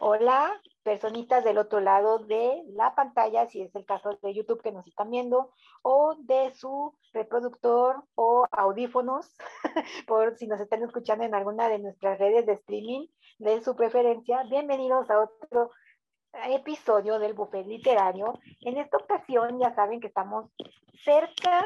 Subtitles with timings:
[0.00, 4.72] Hola, personitas del otro lado de la pantalla, si es el caso de YouTube que
[4.72, 5.52] nos están viendo,
[5.82, 9.36] o de su reproductor o audífonos,
[10.08, 13.06] por si nos están escuchando en alguna de nuestras redes de streaming
[13.38, 14.42] de su preferencia.
[14.50, 15.70] Bienvenidos a otro
[16.48, 18.40] episodio del Buffet Literario.
[18.62, 20.50] En esta ocasión ya saben que estamos
[21.04, 21.64] cerca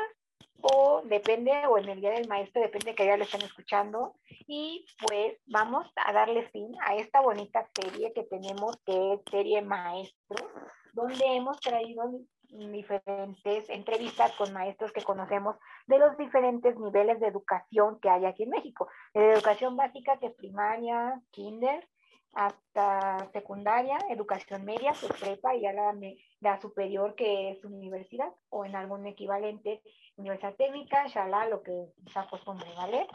[0.61, 4.15] o depende, o en el Día del Maestro, depende que ya lo estén escuchando.
[4.47, 9.63] Y pues vamos a darle fin a esta bonita serie que tenemos, que es Serie
[9.63, 10.49] Maestro,
[10.93, 12.11] donde hemos traído
[12.51, 15.57] diferentes entrevistas con maestros que conocemos
[15.87, 18.89] de los diferentes niveles de educación que hay aquí en México.
[19.13, 21.87] De educación básica, que es primaria, kinder,
[22.33, 25.93] hasta secundaria, educación media, es prepa, y ya la,
[26.41, 29.83] la, superior, que es universidad, o en algún equivalente,
[30.17, 33.07] universidad técnica, la lo que se acostumbre, ¿vale?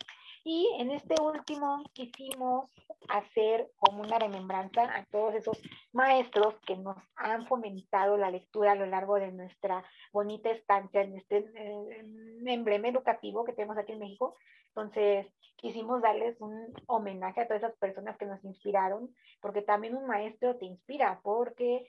[0.45, 2.69] Y en este último quisimos
[3.07, 5.61] hacer como una remembranza a todos esos
[5.93, 11.15] maestros que nos han fomentado la lectura a lo largo de nuestra bonita estancia en
[11.15, 12.05] este eh,
[12.45, 14.35] emblema educativo que tenemos aquí en México.
[14.67, 20.07] Entonces, quisimos darles un homenaje a todas esas personas que nos inspiraron, porque también un
[20.07, 21.87] maestro te inspira, porque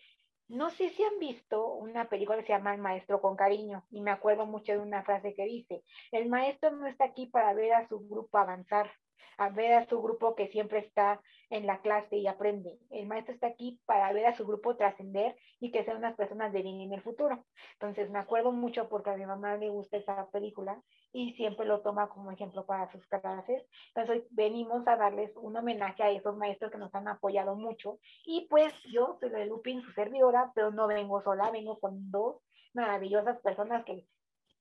[0.49, 4.01] no sé si han visto una película que se llama El maestro con cariño, y
[4.01, 7.73] me acuerdo mucho de una frase que dice, el maestro no está aquí para ver
[7.73, 8.91] a su grupo avanzar,
[9.39, 12.79] a ver a su grupo que siempre está en la clase y aprende.
[12.91, 16.53] El maestro está aquí para ver a su grupo trascender y que sean unas personas
[16.53, 17.45] de bien en el futuro.
[17.75, 21.81] Entonces me acuerdo mucho porque a mi mamá le gusta esa película y siempre lo
[21.81, 23.63] toma como ejemplo para sus clases.
[23.95, 27.99] Entonces venimos a darles un homenaje a esos maestros que nos han apoyado mucho.
[28.25, 32.43] Y pues yo soy de Lupin, su servidora, pero no vengo sola, vengo con dos
[32.75, 34.05] maravillosas personas que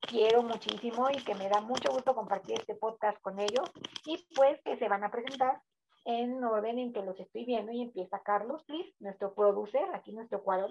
[0.07, 3.71] quiero muchísimo y que me da mucho gusto compartir este podcast con ellos
[4.05, 5.61] y pues que se van a presentar
[6.05, 10.43] en orden en que los estoy viendo y empieza Carlos, please, nuestro producer, aquí nuestro
[10.43, 10.67] cuadro.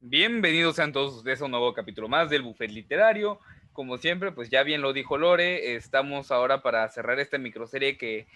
[0.00, 3.38] Bienvenidos sean todos ustedes a un nuevo capítulo más del Buffet Literario.
[3.72, 8.26] Como siempre, pues ya bien lo dijo Lore, estamos ahora para cerrar esta microserie que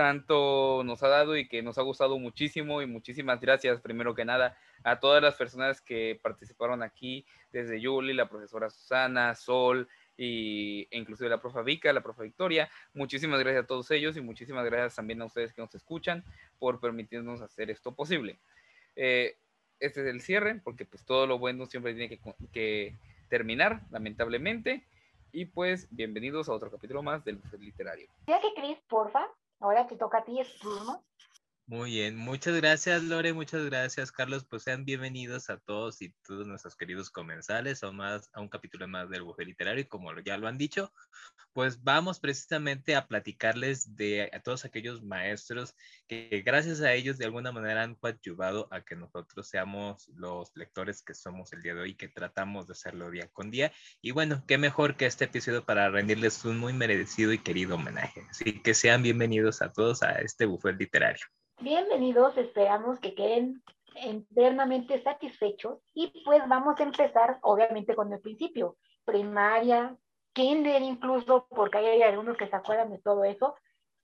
[0.00, 4.24] tanto nos ha dado y que nos ha gustado muchísimo y muchísimas gracias primero que
[4.24, 10.88] nada a todas las personas que participaron aquí, desde Yuli, la profesora Susana, Sol, y,
[10.90, 12.70] e inclusive la profa Vika, la profa Victoria.
[12.94, 16.24] Muchísimas gracias a todos ellos y muchísimas gracias también a ustedes que nos escuchan
[16.58, 18.38] por permitirnos hacer esto posible.
[18.96, 19.36] Eh,
[19.80, 22.18] este es el cierre, porque pues todo lo bueno siempre tiene
[22.54, 22.96] que,
[23.28, 24.82] terminar, lamentablemente.
[25.30, 28.08] Y pues bienvenidos a otro capítulo más del Literario.
[28.28, 29.28] Ya que Cris, porfa,
[29.60, 31.04] ahora te toca a ti, es turno.
[31.70, 36.44] Muy bien, muchas gracias Lore, muchas gracias Carlos, pues sean bienvenidos a todos y todos
[36.48, 40.36] nuestros queridos comensales a, más, a un capítulo más del Bufé Literario y como ya
[40.36, 40.92] lo han dicho,
[41.52, 45.76] pues vamos precisamente a platicarles de a todos aquellos maestros
[46.08, 51.04] que gracias a ellos de alguna manera han coadyuvado a que nosotros seamos los lectores
[51.04, 53.70] que somos el día de hoy, que tratamos de hacerlo día con día.
[54.02, 58.26] Y bueno, qué mejor que este episodio para rendirles un muy merecido y querido homenaje,
[58.28, 61.26] así que sean bienvenidos a todos a este Bufé Literario.
[61.62, 63.62] Bienvenidos, esperamos que queden
[63.94, 69.94] eternamente satisfechos y pues vamos a empezar obviamente con el principio, primaria,
[70.32, 73.56] kinder incluso, porque hay algunos que se acuerdan de todo eso.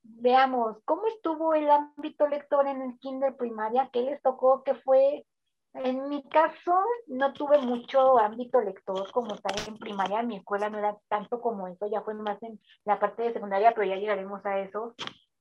[0.03, 3.89] Veamos, ¿cómo estuvo el ámbito lector en el kinder primaria?
[3.91, 4.62] ¿Qué les tocó?
[4.62, 5.25] ¿Qué fue?
[5.72, 10.22] En mi caso, no tuve mucho ámbito lector como tal en primaria.
[10.22, 13.72] Mi escuela no era tanto como eso, ya fue más en la parte de secundaria,
[13.72, 14.95] pero ya llegaremos a eso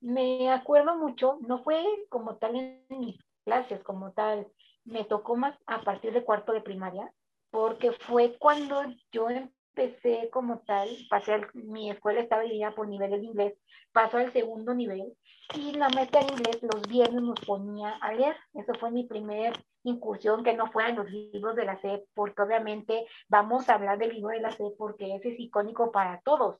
[0.05, 4.47] me acuerdo mucho, no fue como tal en mis clases, como tal,
[4.83, 7.11] me tocó más a partir de cuarto de primaria,
[7.49, 13.25] porque fue cuando yo empecé como tal, pasé mi escuela estaba dividida por niveles de
[13.25, 13.53] inglés,
[13.91, 15.11] pasó al segundo nivel
[15.55, 18.35] y la maestra de inglés los viernes nos ponía a leer.
[18.53, 23.07] Eso fue mi primer incursión, que no fueran los libros de la SEP, porque obviamente
[23.27, 26.59] vamos a hablar del libro de la SEP porque ese es icónico para todos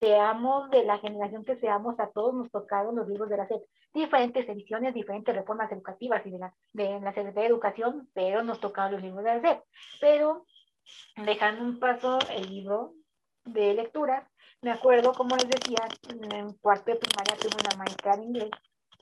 [0.00, 3.62] seamos de la generación que seamos, a todos nos tocaron los libros de la SEP.
[3.92, 8.60] Diferentes ediciones, diferentes reformas educativas y de la, de la Secretaría de Educación, pero nos
[8.60, 9.62] tocaron los libros de la SEP.
[10.00, 10.46] Pero
[11.16, 12.94] dejando un paso el libro
[13.44, 14.28] de lectura,
[14.62, 18.50] me acuerdo, como les decía, en cuarto de primaria tuve una maestra de inglés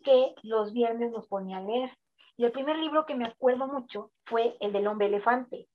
[0.04, 1.90] que los viernes nos ponía a leer.
[2.37, 5.69] Y el primer libro que me acuerdo mucho fue el del hombre elefante,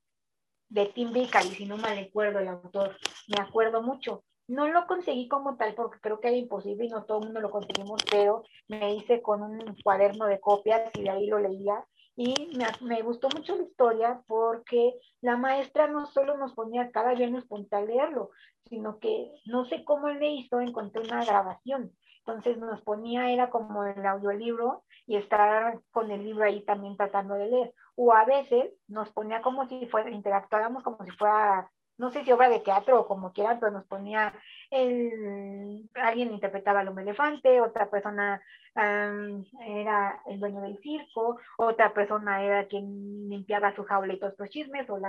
[0.70, 2.96] de Tim y si no mal recuerdo el autor.
[3.28, 4.24] Me acuerdo mucho.
[4.48, 7.40] No lo conseguí como tal porque creo que era imposible y no todo el mundo
[7.42, 11.86] lo conseguimos, pero me hice con un cuaderno de copias y de ahí lo leía.
[12.16, 17.14] Y me, me gustó mucho la historia porque la maestra no solo nos ponía cada
[17.14, 18.32] viernes ponía a leerlo,
[18.72, 23.84] sino que no sé cómo le hizo, encontré una grabación Entonces nos ponía, era como
[23.86, 27.74] el audiolibro y estar con el libro ahí también tratando de leer.
[27.96, 31.70] O a veces nos ponía como si fuera, interactuáramos como si fuera
[32.02, 34.34] no sé si obra de teatro o como quieran, pero nos ponía
[34.72, 38.42] el, alguien interpretaba al hombre elefante, otra persona
[38.76, 44.50] era el dueño del circo, otra persona era quien limpiaba su jaula y todos estos
[44.50, 45.00] chismes, o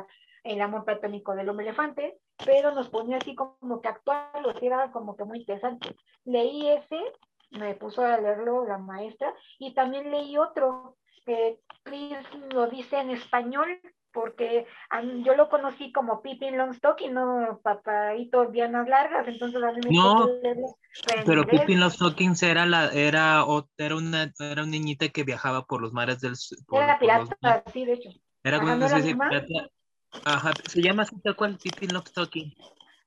[0.44, 5.16] el amor platónico del hombre elefante, pero nos ponía así como que actuarlo, era como
[5.16, 5.96] que muy interesante.
[6.26, 7.00] Leí ese,
[7.52, 12.18] me puso a leerlo la maestra, y también leí otro, que Chris
[12.52, 13.80] lo dice en español,
[14.12, 14.66] porque
[15.24, 20.28] yo lo conocí como Pippin Longstocking, no papadito piernas largas, entonces a mí No,
[21.24, 23.44] pero Pippin Longstocking era la era
[23.78, 26.34] era una era una niñita que viajaba por los mares del
[26.66, 28.10] por, Era pirata, sí, de hecho.
[28.44, 29.70] Era como una especie de pirata.
[30.24, 32.54] Ajá, se llama así tal cual Pippin Longstocking.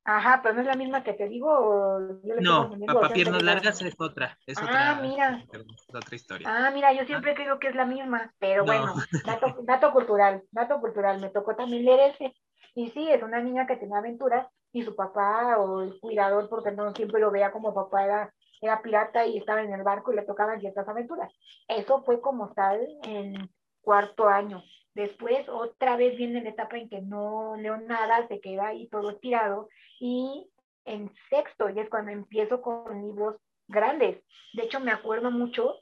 [0.07, 2.00] Ajá, pero no es la misma que te digo.
[2.40, 4.38] no, papá piernas largas es otra.
[4.46, 5.44] Es ah, mira.
[5.52, 6.48] Es otra historia.
[6.48, 7.36] Ah, mira, yo siempre ah.
[7.36, 8.94] creo que es la misma, pero bueno,
[9.25, 12.36] dato, dato, cultural, dato cultural, me tocó también leer ese.
[12.75, 16.72] Y sí, es una niña que tenía aventuras y su papá o el cuidador, porque
[16.72, 20.18] no siempre lo veía como papá era, era pirata y estaba en el barco y
[20.18, 21.34] le tocaban ciertas aventuras.
[21.68, 23.50] Eso fue como tal en
[23.81, 24.62] cuarto año.
[24.96, 29.18] Después otra vez viene la etapa en que no leo nada, se queda ahí todo
[29.18, 29.68] tirado
[30.00, 30.50] y
[30.86, 33.36] en sexto ya es cuando empiezo con libros
[33.68, 34.24] grandes.
[34.54, 35.76] De hecho me acuerdo mucho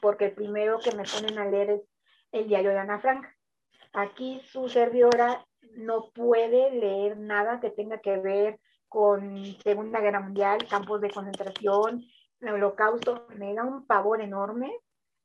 [0.00, 1.80] porque el primero que me ponen a leer es
[2.30, 3.26] el diario de Ana Frank.
[3.92, 10.64] Aquí su servidora no puede leer nada que tenga que ver con Segunda Guerra Mundial,
[10.68, 12.04] campos de concentración,
[12.40, 13.26] el holocausto.
[13.36, 14.72] Me da un pavor enorme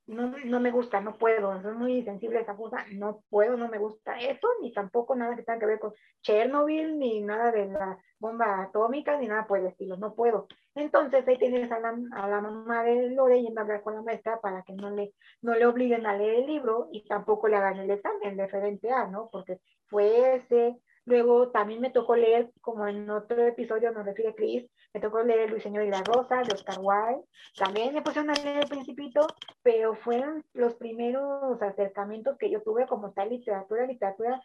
[0.06, 3.68] no, no me gusta, no puedo, soy muy sensible a esa cosa, no puedo, no
[3.68, 7.66] me gusta eso, ni tampoco nada que tenga que ver con Chernobyl, ni nada de
[7.66, 10.46] la bomba atómica, ni nada por el estilo, no puedo.
[10.74, 14.02] Entonces ahí tienes a la, a la mamá de Lore yendo a hablar con la
[14.02, 17.56] maestra para que no le, no le obliguen a leer el libro y tampoco le
[17.56, 19.30] hagan el examen referente a, ¿no?
[19.32, 24.70] Porque fue ese, Luego también me tocó leer, como en otro episodio nos refiere Chris,
[24.94, 27.24] me tocó leer Luis Señor y la Rosa de Oscar Wilde.
[27.56, 29.26] También me pusieron a leer El Principito,
[29.62, 34.42] pero fueron los primeros acercamientos que yo tuve como tal literatura, literatura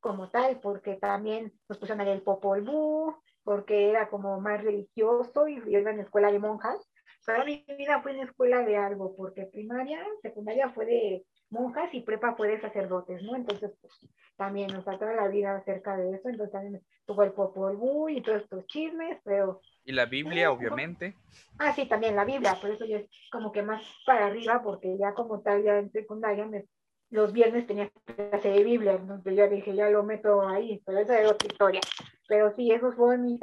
[0.00, 4.62] como tal, porque también nos pusieron a leer El Popol Vuh, porque era como más
[4.62, 6.88] religioso y yo iba en escuela de monjas.
[7.26, 12.00] Pero mi vida fue en escuela de algo, porque primaria, secundaria fue de monjas y
[12.00, 13.36] prepa fue de sacerdotes, ¿no?
[13.36, 13.92] Entonces, pues,
[14.36, 17.78] también nos faltaba la vida acerca de eso, entonces también tuvo el Popol
[18.10, 19.60] y todos estos chismes, pero...
[19.84, 21.14] Y la Biblia, obviamente.
[21.58, 24.98] Ah, sí, también la Biblia, por eso yo es como que más para arriba, porque
[24.98, 26.48] ya como tal, ya en secundaria,
[27.10, 31.20] los viernes tenía clase de Biblia, entonces ya dije, ya lo meto ahí, pero esa
[31.20, 31.80] es otra historia.
[32.26, 33.40] Pero sí, esos fueron mis,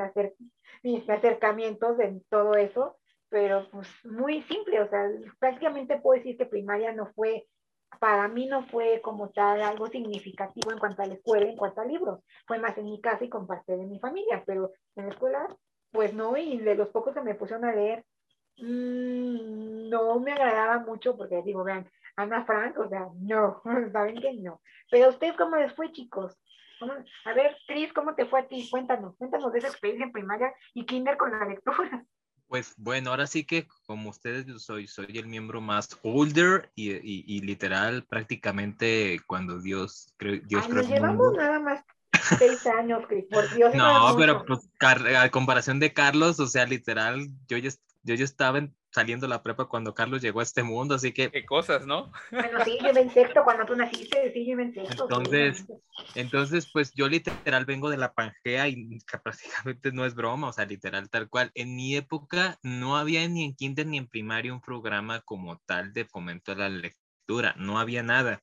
[0.83, 2.97] mis acercamientos en todo eso,
[3.29, 5.07] pero pues muy simple, o sea,
[5.39, 7.45] prácticamente puedo decir que primaria no fue
[7.99, 11.81] para mí no fue como tal algo significativo en cuanto a la escuela, en cuanto
[11.81, 12.19] a libros.
[12.47, 15.47] Fue más en mi casa y con parte de mi familia, pero en la escuela,
[15.91, 18.05] pues no, y de los pocos que me pusieron a leer,
[18.57, 23.61] mmm, no me agradaba mucho porque digo, vean, Ana Frank, o sea, no,
[23.91, 24.61] saben que no.
[24.89, 26.37] Pero ustedes, ¿cómo les fue, chicos?
[27.25, 28.67] A ver, Cris, ¿cómo te fue a ti?
[28.69, 32.05] Cuéntanos, cuéntanos de esa experiencia en primaria y kinder con la lectura.
[32.51, 36.91] Pues bueno, ahora sí que como ustedes yo soy, soy el miembro más older y,
[36.91, 41.81] y, literal prácticamente cuando Dios, Dios Ay, nos llevamos nada más
[42.37, 43.73] seis años, por Dios.
[43.73, 44.69] No, pero pues
[45.15, 47.69] a comparación de Carlos, o sea, literal, yo ya,
[48.03, 51.31] yo ya estaba en, saliendo la prepa cuando Carlos llegó a este mundo, así que...
[51.31, 52.11] Qué cosas, ¿no?
[52.31, 55.03] Bueno, sí, yo me sexto cuando tú naciste, sí, yo me sexto.
[55.03, 55.65] Entonces,
[56.15, 60.65] entonces, pues yo literal vengo de la Pangea y prácticamente no es broma, o sea,
[60.65, 61.51] literal tal cual.
[61.55, 65.93] En mi época no había ni en kinder ni en primaria un programa como tal
[65.93, 68.41] de fomento a la lectura, no había nada.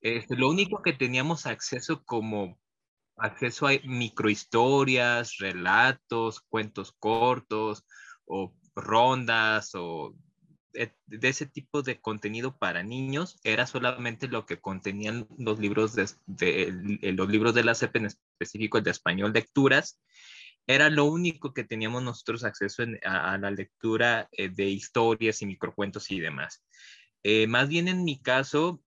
[0.00, 2.58] Este, lo único que teníamos acceso como
[3.16, 7.84] acceso a microhistorias, relatos, cuentos cortos
[8.24, 10.14] o rondas o
[10.72, 17.02] de ese tipo de contenido para niños era solamente lo que contenían los libros de,
[17.12, 20.00] los libros de la CEP en específico el de español lecturas.
[20.66, 26.10] Era lo único que teníamos nosotros acceso a, la lectura eh, de historias y microcuentos
[26.10, 26.64] y demás.
[27.22, 28.82] Eh, más bien en mi caso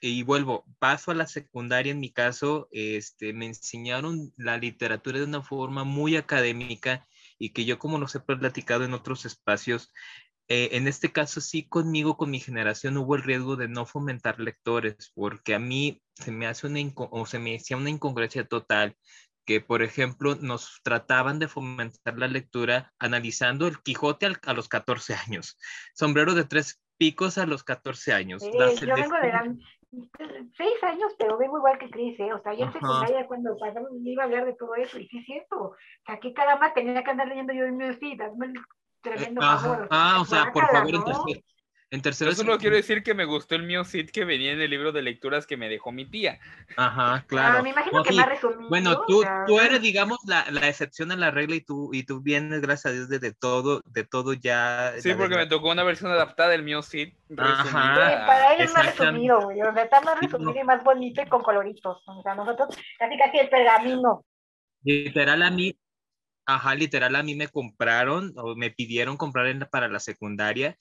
[0.00, 5.24] y vuelvo, paso a la secundaria en mi caso, este, me enseñaron la literatura de
[5.24, 7.06] una forma muy académica
[7.38, 9.92] y que yo como los he platicado en otros espacios,
[10.48, 14.40] eh, en este caso sí conmigo, con mi generación, hubo el riesgo de no fomentar
[14.40, 18.96] lectores, porque a mí se me hace una, o se me hacía una incongruencia total
[19.44, 25.14] que, por ejemplo, nos trataban de fomentar la lectura analizando el Quijote a los 14
[25.14, 25.58] años,
[25.94, 28.42] sombrero de tres picos a los 14 años.
[28.42, 28.50] Sí,
[28.86, 29.56] yo vengo de la,
[29.90, 32.32] seis años, pero vengo igual que Cris, ¿eh?
[32.32, 35.18] O sea, ya en secundaria cuando pasamos iba a hablar de todo eso, y sí
[35.18, 35.56] es cierto.
[35.60, 35.74] O
[36.06, 38.30] sea, que cada más tenía que andar leyendo yo en mi vida,
[39.00, 39.88] tremendo favor.
[39.90, 41.42] Ah, o sea, por favor, entonces,
[41.90, 42.30] en tercero.
[42.30, 44.92] Yo solo quiero decir que me gustó el mío Cid que venía en el libro
[44.92, 46.38] de lecturas que me dejó mi tía.
[46.76, 47.62] Ajá, ah, claro.
[47.62, 48.68] me imagino que más resumido.
[48.68, 52.20] Bueno, tú, tú eres, digamos, la, la, excepción a la regla y tú, y tú
[52.20, 54.92] vienes, gracias a Dios, de, de todo, de todo ya.
[54.98, 57.14] Sí, porque me tocó una versión adaptada del mío Cid.
[57.36, 58.26] Ajá.
[58.26, 59.62] para él es más resumido, güey.
[59.62, 62.02] O sea, está más resumido y más bonito y con coloritos.
[62.06, 64.24] O sea, nosotros casi casi el pergamino.
[64.82, 65.74] Literal, a mí,
[66.50, 70.78] Ajá, literal, a mí me compraron o me pidieron comprar para la secundaria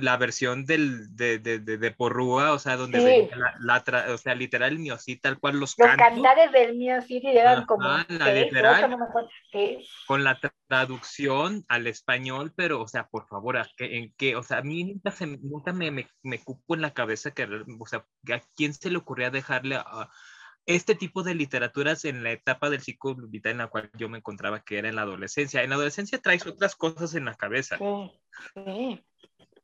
[0.00, 3.30] la versión del, de, de, de, Porrúa, o sea, donde sí.
[3.36, 7.64] la, la o sea, literal el sí, tal cual los Los cantares del sí eran
[7.66, 7.84] como...
[7.86, 8.96] La literal,
[10.06, 10.38] con la
[10.68, 14.34] traducción al español, pero, o sea, por favor, ¿en qué?
[14.34, 17.44] O sea, a mí nunca, se, nunca me, me, me, cupo en la cabeza que,
[17.44, 20.10] o sea, ¿a quién se le ocurría dejarle a
[20.66, 24.18] este tipo de literaturas en la etapa del ciclo vital en la cual yo me
[24.18, 25.62] encontraba, que era en la adolescencia.
[25.62, 27.78] En la adolescencia traes otras cosas en la cabeza.
[27.78, 29.04] Sí,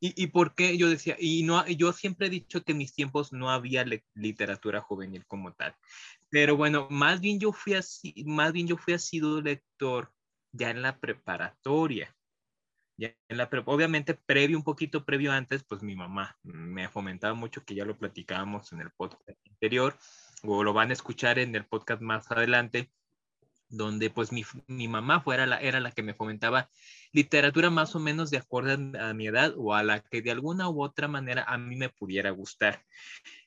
[0.04, 1.16] ¿Y, ¿Y, por qué yo decía?
[1.16, 5.52] Y no, yo siempre he dicho que en mis tiempos no había literatura juvenil como
[5.52, 5.76] tal.
[6.28, 10.12] Pero bueno, más bien yo fui así, más bien yo fui sido lector
[10.50, 12.16] ya en la preparatoria.
[12.96, 17.64] Ya en la obviamente previo, un poquito previo antes, pues mi mamá me fomentaba mucho,
[17.64, 19.96] que ya lo platicábamos en el podcast anterior,
[20.42, 22.90] o lo van a escuchar en el podcast más adelante,
[23.72, 26.68] donde pues mi, mi mamá fuera la, era la que me fomentaba
[27.12, 30.68] literatura más o menos de acuerdo a mi edad o a la que de alguna
[30.68, 32.84] u otra manera a mí me pudiera gustar.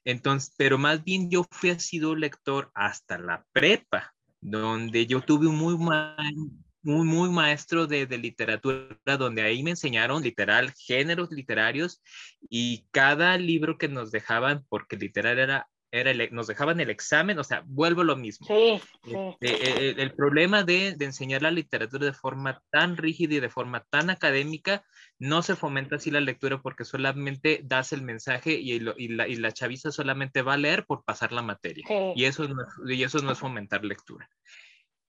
[0.04, 5.56] Entonces, pero más bien yo fui sido lector hasta la prepa, donde yo tuve un
[5.56, 5.76] muy
[6.82, 12.00] muy, muy maestro de, de, literatura, donde ahí me enseñaron literal géneros literarios
[12.48, 17.44] y cada libro que nos dejaban, porque literal era era nos dejaban el examen, o
[17.44, 18.46] sea, vuelvo lo mismo.
[18.48, 23.50] Sí, este, el, problema de, de, enseñar la literatura de forma tan rígida y de
[23.50, 24.84] forma tan académica,
[25.20, 29.36] no se fomenta así la lectura porque solamente das el mensaje y, y, la, y
[29.36, 31.86] la, chaviza solamente va a leer por pasar la materia.
[32.16, 34.30] Y, eso no, y eso no es fomentar lectura.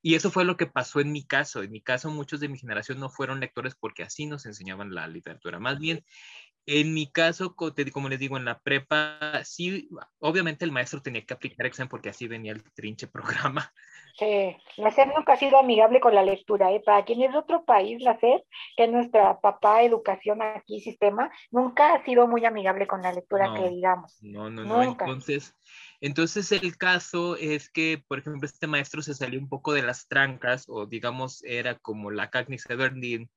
[0.02, 1.64] Y eso fue lo que pasó en mi caso.
[1.64, 5.08] En mi caso, muchos de mi generación no fueron lectores porque así nos enseñaban la
[5.08, 5.58] literatura.
[5.58, 6.04] Más bien,
[6.66, 11.34] en mi caso, como les digo, en la prepa, sí, obviamente el maestro tenía que
[11.34, 13.72] aplicar examen porque así venía el trinche programa.
[14.18, 16.72] Sí, la SEP nunca ha sido amigable con la lectura.
[16.72, 16.82] ¿eh?
[16.84, 18.42] Para quien es de otro país, la SEP,
[18.76, 23.52] que es nuestra papá educación aquí, sistema, nunca ha sido muy amigable con la lectura,
[23.54, 24.16] que digamos.
[24.22, 24.82] No, no, no.
[24.82, 25.54] Entonces,
[26.00, 30.08] entonces el caso es que, por ejemplo, este maestro se salió un poco de las
[30.08, 33.30] trancas, o digamos, era como la Cagnis Everdeen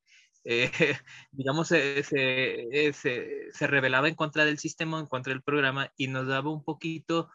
[0.52, 0.72] eh,
[1.32, 2.94] digamos, se, se,
[3.52, 7.30] se, revelaba en contra del sistema, en contra del programa y nos daba un poquito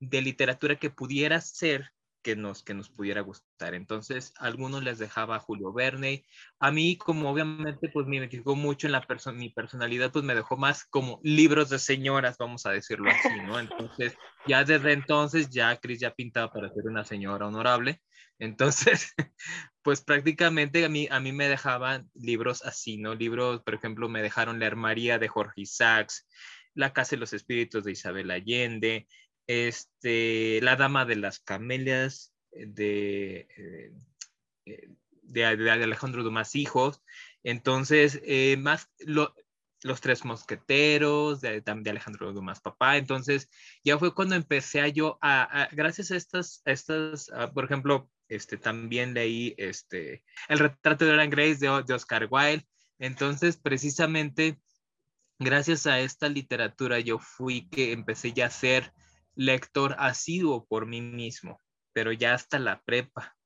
[0.00, 1.92] de literatura que pudiera ser
[2.22, 3.74] que nos, que nos pudiera gustar.
[3.74, 6.24] Entonces, a algunos les dejaba Julio Verne.
[6.58, 10.56] A mí, como obviamente, pues me identificó mucho en la mi personalidad, pues me dejó
[10.56, 13.60] más como libros de señoras, vamos a decirlo así, ¿no?
[13.60, 14.16] Entonces,
[14.46, 18.00] ya desde entonces, ya Cris ya pintaba para ser una señora honorable.
[18.40, 19.14] Entonces,
[19.82, 23.14] pues prácticamente a mí, a mí me dejaban libros así, ¿no?
[23.14, 26.26] Libros, por ejemplo, me dejaron leer María de Jorge Isaacs,
[26.74, 29.08] La Casa de los Espíritus de Isabel Allende,
[29.46, 33.92] este, La Dama de las Camelias de, eh,
[34.66, 34.88] eh,
[35.22, 37.02] de, Alejandro Dumas Hijos.
[37.42, 42.96] Entonces, eh, más Los Tres Mosqueteros de, de, Alejandro Dumas Papá.
[42.96, 43.48] Entonces,
[43.82, 49.12] ya fue cuando empecé a yo, a, gracias a estas, estas por ejemplo, este, también
[49.12, 52.66] leí este, El retrato de Dorian Grace de, de Oscar Wilde.
[52.98, 54.60] Entonces, precisamente,
[55.38, 58.92] gracias a esta literatura, yo fui que empecé ya a ser
[59.34, 61.60] lector asiduo por mí mismo,
[61.92, 63.36] pero ya hasta la prepa.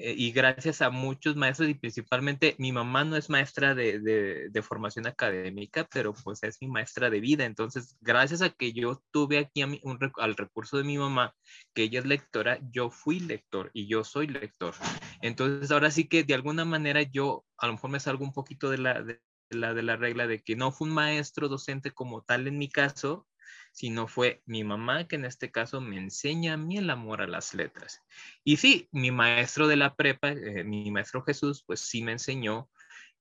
[0.00, 4.62] Eh, y gracias a muchos maestros y principalmente mi mamá no es maestra de, de,
[4.62, 7.44] formación académica, pero pues es mi maestra de vida.
[7.44, 11.34] Entonces, gracias a que yo tuve aquí un, al recurso de mi mamá,
[11.74, 14.72] que ella es lectora, yo fui lector y yo soy lector.
[15.20, 18.70] Entonces, ahora sí que de alguna manera yo a lo mejor me salgo un poquito
[18.70, 22.22] de la, de la, de la regla de que no fue un maestro docente como
[22.22, 23.26] tal en mi caso,
[23.72, 27.26] sino fue mi mamá que en este caso me enseña a mí el amor a
[27.26, 28.02] las letras.
[28.44, 32.68] Y sí, mi maestro de la prepa, eh, mi maestro Jesús, pues sí me enseñó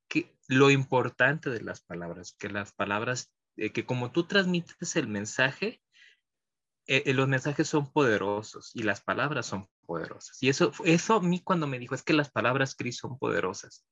[0.07, 5.07] que lo importante de las palabras, que las palabras, eh, que como tú transmites el
[5.07, 5.81] mensaje,
[6.87, 10.41] eh, eh, los mensajes son poderosos y las palabras son poderosas.
[10.41, 13.85] Y eso, eso a mí cuando me dijo, es que las palabras, Cris, son poderosas.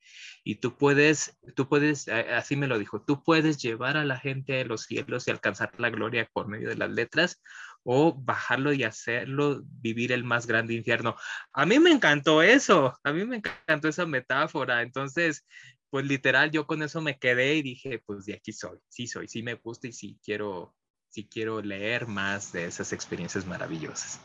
[0.44, 4.62] Y tú puedes, tú puedes, así me lo dijo, tú puedes llevar a la gente
[4.62, 7.42] a los cielos y alcanzar la gloria por medio de las letras
[7.84, 11.16] o bajarlo y hacerlo vivir el más grande infierno.
[11.54, 14.82] A mí me encantó eso, a mí me encantó esa metáfora.
[14.82, 15.46] Entonces,
[15.90, 19.28] pues literal, yo con eso me quedé y dije, pues de aquí soy, sí soy,
[19.28, 20.76] sí me gusta y sí quiero
[21.16, 24.20] si quiero leer más de esas experiencias maravillosas.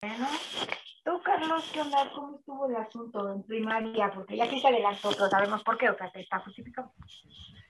[0.00, 0.26] Bueno,
[1.04, 2.10] tú, Carlos, ¿qué onda?
[2.14, 4.10] ¿Cómo estuvo el asunto en primaria?
[4.14, 6.94] Porque ya sí se adelantó, pero sabemos por qué, o sea, te está justificado.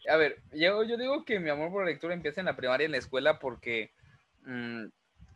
[0.09, 2.85] A ver, yo, yo digo que mi amor por la lectura empieza en la primaria,
[2.85, 3.91] en la escuela, porque,
[4.45, 4.85] mm,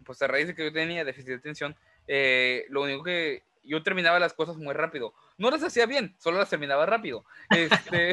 [0.06, 1.74] pues a raíz de que yo tenía déficit de atención,
[2.06, 5.14] eh, lo único que yo terminaba las cosas muy rápido.
[5.36, 7.24] No las hacía bien, solo las terminaba rápido.
[7.50, 8.12] Este.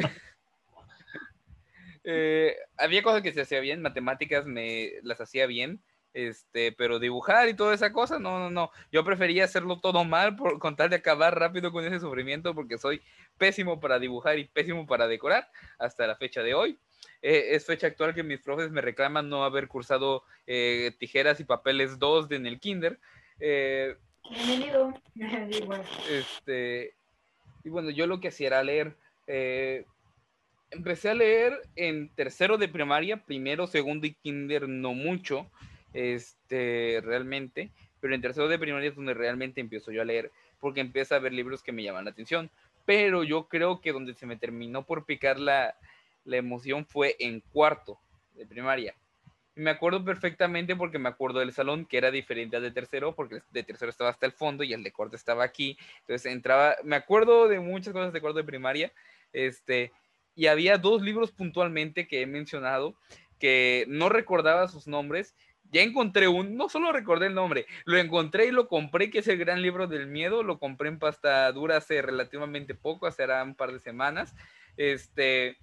[2.04, 5.82] Eh, había cosas que se hacía bien, matemáticas me las hacía bien,
[6.14, 8.70] este, pero dibujar y toda esa cosa, no, no, no.
[8.90, 12.76] Yo prefería hacerlo todo mal por con tal de acabar rápido con ese sufrimiento porque
[12.76, 13.02] soy
[13.38, 16.78] pésimo para dibujar y pésimo para decorar hasta la fecha de hoy.
[17.22, 21.44] Eh, es fecha actual que mis profes me reclaman no haber cursado eh, tijeras y
[21.44, 22.98] papeles 2 en el kinder.
[23.38, 24.92] Bienvenido.
[26.10, 26.94] este,
[27.64, 28.96] y bueno, yo lo que hacía era leer
[30.72, 35.50] empecé a leer en tercero de primaria, primero, segundo y kinder no mucho,
[35.92, 40.80] este, realmente, pero en tercero de primaria es donde realmente empiezo yo a leer, porque
[40.80, 42.50] empiezo a ver libros que me llaman la atención.
[42.84, 45.76] Pero yo creo que donde se me terminó por picar la,
[46.24, 48.00] la emoción fue en cuarto
[48.34, 48.94] de primaria.
[49.54, 53.36] Me acuerdo perfectamente porque me acuerdo del salón que era diferente al de tercero, porque
[53.36, 55.76] el de tercero estaba hasta el fondo y el de cuarto estaba aquí.
[56.00, 58.92] Entonces entraba, me acuerdo de muchas cosas de cuarto de primaria,
[59.32, 59.92] este,
[60.34, 62.96] y había dos libros puntualmente que he mencionado
[63.38, 65.34] que no recordaba sus nombres.
[65.72, 69.28] Ya encontré un, no solo recordé el nombre, lo encontré y lo compré, que es
[69.28, 70.42] el gran libro del miedo.
[70.42, 74.34] Lo compré en pasta dura hace relativamente poco, hace un par de semanas.
[74.76, 75.56] Este,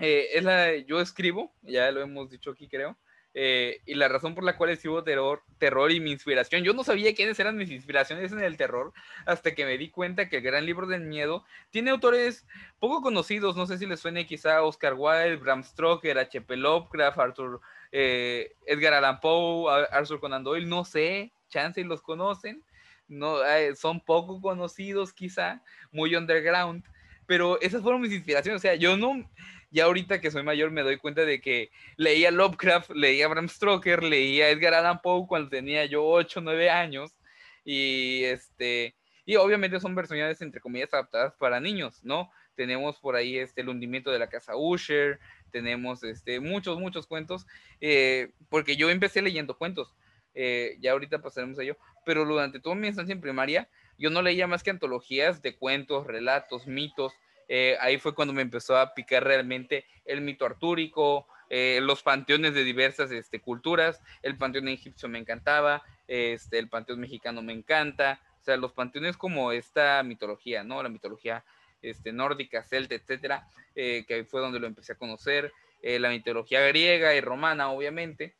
[0.00, 2.98] eh, es la, yo escribo, ya lo hemos dicho aquí, creo.
[3.38, 6.64] Eh, y la razón por la cual escribo terror, terror y mi inspiración.
[6.64, 8.94] Yo no sabía quiénes eran mis inspiraciones en el terror
[9.26, 12.46] hasta que me di cuenta que el gran libro del miedo tiene autores
[12.78, 13.54] poco conocidos.
[13.54, 16.56] No sé si les suene quizá Oscar Wilde, Bram Stoker, H.P.
[16.56, 17.60] Lovecraft, Arthur,
[17.92, 20.66] eh, Edgar Allan Poe, Arthur Conan Doyle.
[20.66, 22.64] No sé, chance los conocen.
[23.06, 26.84] No, eh, son poco conocidos quizá, muy underground.
[27.26, 28.60] Pero esas fueron mis inspiraciones.
[28.60, 29.28] O sea, yo no
[29.70, 34.02] ya ahorita que soy mayor me doy cuenta de que leía Lovecraft, leía Bram Stoker,
[34.02, 37.16] leía Edgar Allan Poe cuando tenía yo 8, 9 años
[37.64, 42.30] y este y obviamente son versiones entre comillas adaptadas para niños, ¿no?
[42.54, 45.18] Tenemos por ahí este el hundimiento de la casa Usher,
[45.50, 47.46] tenemos este muchos muchos cuentos
[47.80, 49.94] eh, porque yo empecé leyendo cuentos.
[50.38, 54.22] Eh, ya ahorita pasaremos a ello, pero durante toda mi estancia en primaria yo no
[54.22, 57.14] leía más que antologías de cuentos, relatos, mitos,
[57.48, 62.54] eh, ahí fue cuando me empezó a picar realmente el mito artúrico, eh, los panteones
[62.54, 64.00] de diversas este, culturas.
[64.22, 68.20] El panteón egipcio me encantaba, este, el panteón mexicano me encanta.
[68.40, 70.82] O sea, los panteones como esta mitología, ¿no?
[70.82, 71.44] La mitología
[71.82, 75.52] este, nórdica, celta, etcétera, eh, que ahí fue donde lo empecé a conocer.
[75.82, 78.34] la mitología griega y romana, obviamente.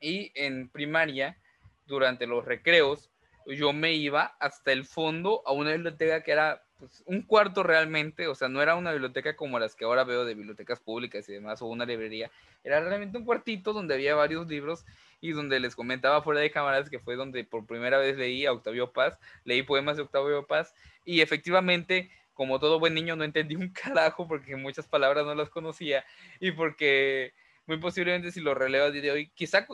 [0.00, 1.36] Y en primaria,
[1.86, 3.10] durante los recreos,
[3.46, 8.26] yo me iba hasta el fondo a una biblioteca que era pues, un cuarto realmente,
[8.26, 11.34] o sea, no era una biblioteca como las que ahora veo de bibliotecas públicas y
[11.34, 12.30] demás, o una librería,
[12.64, 14.86] era realmente un cuartito donde había varios libros
[15.20, 18.52] y donde les comentaba fuera de cámaras que fue donde por primera vez leí a
[18.52, 23.56] Octavio Paz, leí poemas de Octavio Paz y efectivamente, como todo buen niño, no entendí
[23.56, 26.04] un carajo porque muchas palabras no las conocía
[26.40, 27.34] y porque
[27.66, 29.66] muy posiblemente si lo releo a día de hoy, quizá,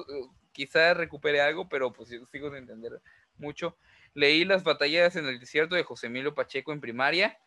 [0.53, 3.01] quizá recupere algo, pero pues sigo sin entender
[3.39, 3.77] mucho.
[4.17, 7.39] Leí las batallas en el desierto de José Emilio Pacheco en primaria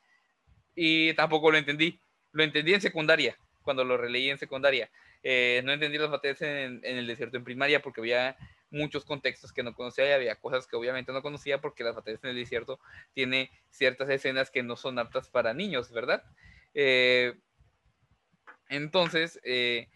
[0.75, 1.99] y tampoco lo entendí.
[2.32, 4.91] Lo entendí en secundaria, cuando lo releí en secundaria.
[5.23, 8.38] Eh, no entendí las batallas en, el desierto en primaria porque había
[8.69, 12.23] muchos contextos que no conocía y había cosas que obviamente no conocía porque las batallas
[12.23, 12.79] en el desierto
[13.15, 16.23] tiene ciertas escenas que no son aptas para niños, ¿verdad?
[16.75, 17.34] Eh,
[18.69, 19.88] entonces, eh,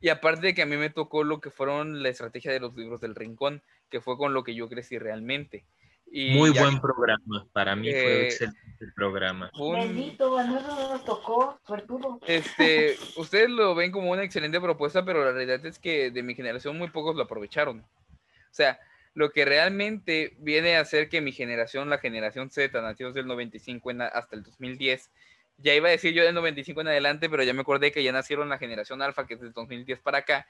[0.00, 2.74] y aparte de que a mí me tocó lo que fueron la estrategia de los
[2.74, 5.66] libros del rincón, que fue con lo que yo crecí realmente.
[6.14, 9.50] Muy buen programa, para mí fue excelente el programa.
[9.58, 12.20] Bendito, a nosotros nos tocó, suertudo.
[12.26, 16.34] Este, ustedes lo ven como una excelente propuesta, pero la realidad es que de mi
[16.34, 17.80] generación muy pocos lo aprovecharon.
[17.80, 18.78] O sea,
[19.14, 23.90] lo que realmente viene a hacer que mi generación, la generación Z, nacidos del 95
[24.12, 25.10] hasta el 2010,
[25.58, 28.12] Ya iba a decir yo del 95 en adelante, pero ya me acordé que ya
[28.12, 30.46] nacieron la generación alfa, que es del 2010 para acá,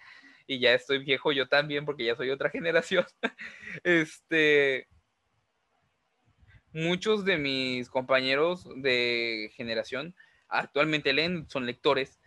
[0.46, 3.04] y ya estoy viejo yo también, porque ya soy otra generación.
[3.84, 4.88] este.
[6.72, 10.14] Muchos de mis compañeros de generación
[10.48, 12.20] actualmente leen, son lectores,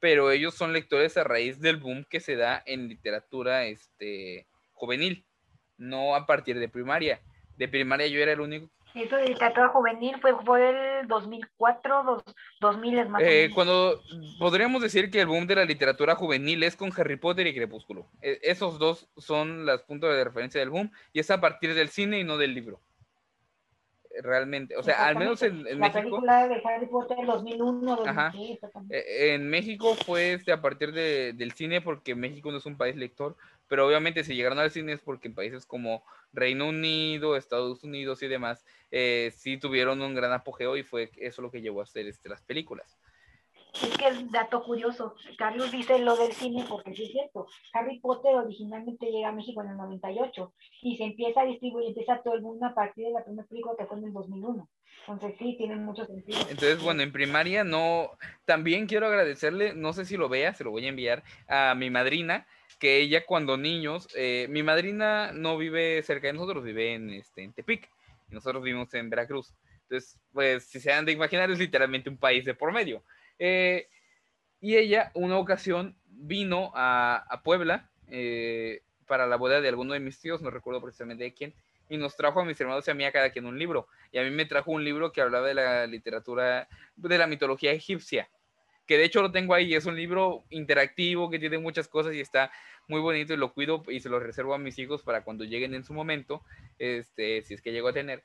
[0.00, 5.24] pero ellos son lectores a raíz del boom que se da en literatura este, juvenil,
[5.76, 7.20] no a partir de primaria.
[7.56, 12.22] De primaria yo era el único eso de literatura juvenil fue por el 2004,
[12.60, 14.00] 2000 es más eh, Cuando
[14.38, 18.06] podríamos decir que el boom de la literatura juvenil es con Harry Potter y Crepúsculo.
[18.22, 21.88] E, esos dos son los puntos de referencia del boom y es a partir del
[21.88, 22.80] cine y no del libro.
[24.22, 25.98] Realmente, o sea, al menos en, la México.
[25.98, 28.58] película de Harry Potter 2001, 2006,
[28.90, 32.76] e, En México fue este, a partir de, del cine porque México no es un
[32.76, 33.36] país lector,
[33.68, 38.22] pero obviamente si llegaron al cine es porque en países como Reino Unido, Estados Unidos
[38.22, 41.84] y demás, eh, sí tuvieron un gran apogeo y fue eso lo que llevó a
[41.84, 42.96] hacer este, las películas.
[43.82, 45.14] Es que es dato curioso.
[45.36, 47.46] Carlos dice lo del cine porque sí es cierto.
[47.72, 52.22] Harry Potter originalmente llega a México en el 98 y se empieza a distribuir, empieza
[52.22, 54.68] todo el mundo a partir de la primera película que fue en el 2001.
[55.08, 56.38] Entonces sí, tienen mucho sentido.
[56.42, 58.10] Entonces, bueno, en primaria no...
[58.44, 61.90] También quiero agradecerle, no sé si lo vea, se lo voy a enviar a mi
[61.90, 62.46] madrina,
[62.78, 67.42] que ella cuando niños, eh, mi madrina no vive cerca de nosotros, vive en, este,
[67.42, 67.90] en Tepic,
[68.30, 69.54] y nosotros vivimos en Veracruz.
[69.82, 73.02] Entonces, pues, si se han de imaginar, es literalmente un país de por medio.
[73.38, 73.88] Eh,
[74.60, 80.18] y ella, una ocasión, vino a, Puebla eh, para la boda de alguno de mis
[80.20, 81.54] tíos, no recuerdo precisamente de quién,
[81.88, 83.88] y nos trajo a mis hermanos y a mí a cada quien un libro.
[84.12, 87.72] Y a mí me trajo un libro que hablaba de la literatura, de la mitología
[87.72, 88.28] egipcia
[88.86, 92.20] que de hecho lo tengo ahí, es un libro interactivo que tiene muchas cosas y
[92.20, 92.52] está
[92.86, 95.74] muy bonito y lo cuido y se lo reservo a mis hijos para cuando lleguen
[95.74, 96.42] en su momento,
[96.78, 98.22] este, si es que llego a tener,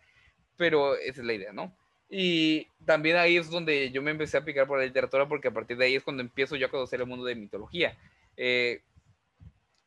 [0.58, 1.74] pero esa es la idea, ¿no?
[2.10, 5.54] Y también ahí es donde yo me empecé a picar por la literatura porque a
[5.54, 7.96] partir de ahí es cuando empiezo yo a conocer el mundo de mitología.
[8.36, 8.82] Eh,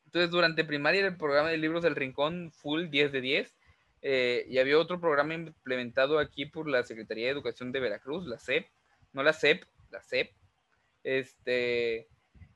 [0.07, 3.57] entonces, durante primaria el programa de libros del Rincón, full 10 de 10,
[4.03, 8.39] eh, y había otro programa implementado aquí por la Secretaría de Educación de Veracruz, la
[8.39, 8.67] SEP,
[9.13, 10.31] no la SEP, la SEP,
[11.03, 12.09] este,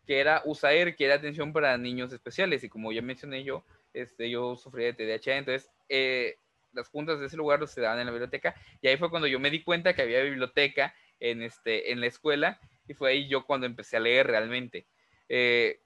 [0.07, 2.63] que era USAER, que era atención para niños especiales.
[2.63, 6.37] Y como ya mencioné yo, este, yo sufrí de TDAH, entonces eh,
[6.77, 8.55] las juntas de ese lugar se daban en la biblioteca.
[8.83, 12.07] Y ahí fue cuando yo me di cuenta que había biblioteca en, este, en la
[12.07, 12.61] escuela.
[12.87, 14.87] Y fue ahí yo cuando empecé a leer realmente.
[15.29, 15.81] Eh,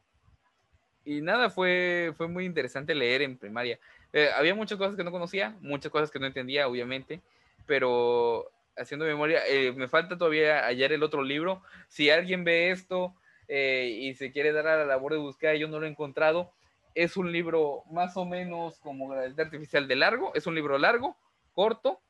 [1.05, 3.79] y nada, fue, fue muy interesante leer en primaria.
[4.13, 7.21] Eh, había muchas cosas que no conocía, muchas cosas que no entendía, obviamente,
[7.67, 11.63] pero haciendo memoria, eh, me falta todavía hallar el otro libro.
[11.89, 13.15] Si alguien ve esto
[13.49, 16.53] y se quiere dar a la labor de buscar, yo no lo he encontrado.
[16.95, 21.17] Es un libro más o menos como el artificial de largo, es un libro largo,
[21.55, 22.01] corto,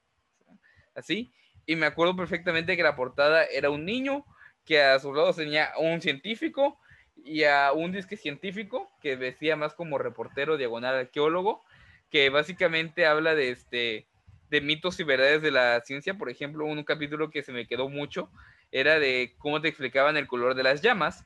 [0.95, 1.33] así.
[1.67, 4.25] Y me acuerdo perfectamente que la portada era un niño
[4.65, 6.79] que a su lado tenía un científico
[7.17, 11.63] y a un disque científico que vestía más como reportero diagonal arqueólogo,
[12.11, 14.07] que básicamente habla de este
[14.51, 16.15] de mitos y verdades de la ciencia.
[16.15, 18.31] Por ejemplo, un capítulo que se me quedó mucho
[18.73, 21.25] era de cómo te explicaban el color de las llamas,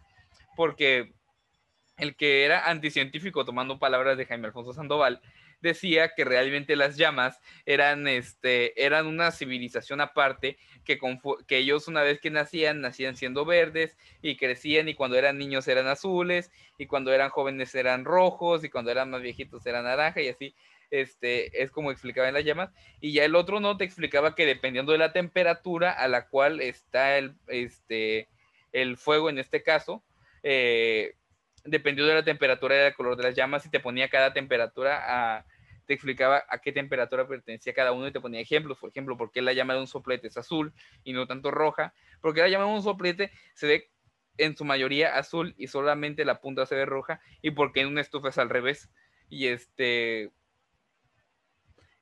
[0.57, 1.13] porque
[1.97, 5.21] el que era anticientífico, tomando palabras de Jaime Alfonso Sandoval,
[5.61, 10.99] decía que realmente las llamas eran, este, eran una civilización aparte, que,
[11.47, 15.67] que ellos una vez que nacían, nacían siendo verdes y crecían y cuando eran niños
[15.67, 20.21] eran azules y cuando eran jóvenes eran rojos y cuando eran más viejitos eran naranja
[20.21, 20.55] y así
[20.91, 24.47] este, es como explicaba en las llamas, y ya el otro no te explicaba que
[24.47, 28.29] dependiendo de la temperatura a la cual está el, este,
[28.73, 30.05] el fuego en este caso,
[30.43, 31.15] eh,
[31.65, 35.03] dependiendo de la temperatura y del color de las llamas, y te ponía cada temperatura
[35.37, 35.47] a,
[35.87, 39.33] te explicaba a qué temperatura pertenecía cada uno y te ponía ejemplos, por ejemplo, por
[39.33, 40.73] qué la llama de un soplete es azul
[41.05, 43.91] y no tanto roja, porque la llama de un soplete se ve
[44.37, 48.01] en su mayoría azul y solamente la punta se ve roja, y porque en una
[48.01, 48.91] estufa es al revés.
[49.29, 50.33] Y este,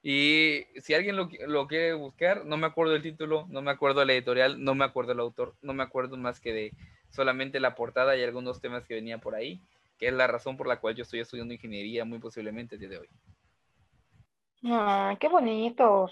[0.03, 4.05] y si alguien lo, lo, quiere buscar, no me acuerdo el título, no me acuerdo
[4.05, 6.73] la editorial, no me acuerdo el autor, no me acuerdo más que de
[7.13, 9.61] solamente la portada y algunos temas que venían por ahí,
[9.99, 12.89] que es la razón por la cual yo estoy estudiando ingeniería muy posiblemente el día
[12.89, 13.09] de hoy.
[14.65, 16.11] Ah, qué bonito.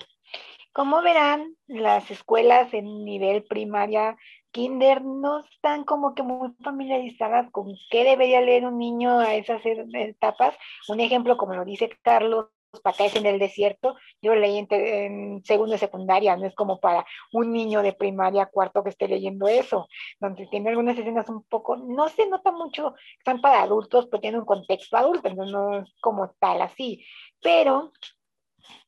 [0.73, 4.17] Como verán, las escuelas en nivel primaria,
[4.53, 9.63] kinder, no están como que muy familiarizadas con qué debería leer un niño a esas
[9.65, 10.57] etapas.
[10.89, 12.47] Un ejemplo, como lo dice Carlos,
[12.83, 16.81] para es en el desierto, yo leí en, en segundo de secundaria, no es como
[16.81, 19.89] para un niño de primaria cuarto que esté leyendo eso,
[20.21, 24.39] donde tiene algunas escenas un poco, no se nota mucho, están para adultos, pero tiene
[24.39, 27.05] un contexto adulto, entonces no es como tal así,
[27.43, 27.93] pero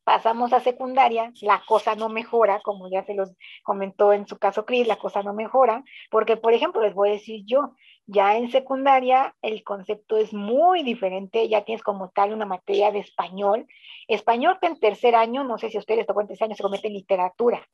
[0.04, 3.30] Pasamos a secundaria, la cosa no mejora, como ya se los
[3.62, 7.12] comentó en su caso Cris, la cosa no mejora, porque por ejemplo, les voy a
[7.12, 7.74] decir yo,
[8.06, 13.00] ya en secundaria el concepto es muy diferente, ya tienes como tal una materia de
[13.00, 13.66] español.
[14.08, 16.62] Español que en tercer año, no sé si a ustedes tocó en tercer año, se
[16.62, 17.66] comete en literatura,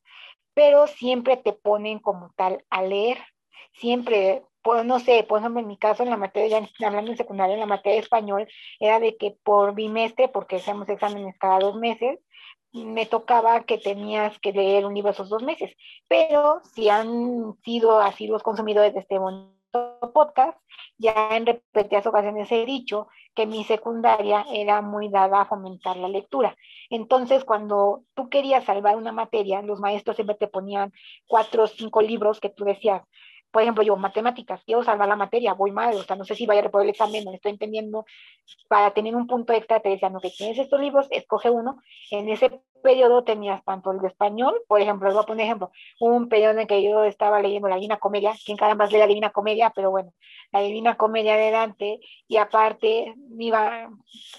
[0.53, 3.17] pero siempre te ponen como tal a leer.
[3.73, 7.17] Siempre pues, no sé, por ejemplo, en mi caso, en la materia, ya hablando en
[7.17, 8.47] secundaria, en la materia de español,
[8.79, 12.19] era de que por bimestre, porque hacemos exámenes cada dos meses,
[12.71, 15.75] me tocaba que tenías que leer un libro esos dos meses.
[16.07, 19.17] Pero si han sido así los consumidores de este
[19.71, 20.57] podcast,
[20.97, 26.09] ya en repetidas ocasiones he dicho que mi secundaria era muy dada a fomentar la
[26.09, 26.55] lectura.
[26.89, 30.91] Entonces, cuando tú querías salvar una materia, los maestros siempre te ponían
[31.27, 33.03] cuatro o cinco libros que tú decías,
[33.51, 36.45] por ejemplo, yo, matemáticas, quiero salvar la materia, voy mal, o sea, no sé si
[36.45, 38.05] vaya a reprobar el examen, no estoy entendiendo.
[38.67, 41.81] Para tener un punto extra, te decían, que tienes estos libros, escoge uno.
[42.11, 45.71] En ese periodo tenías tanto el de español, por ejemplo, les voy a poner ejemplo,
[45.99, 49.31] un periodo en que yo estaba leyendo la Divina Comedia, ¿quién caramba lee la Divina
[49.31, 49.71] Comedia?
[49.75, 50.13] Pero bueno,
[50.51, 53.89] la Divina Comedia de Dante, y aparte, iba,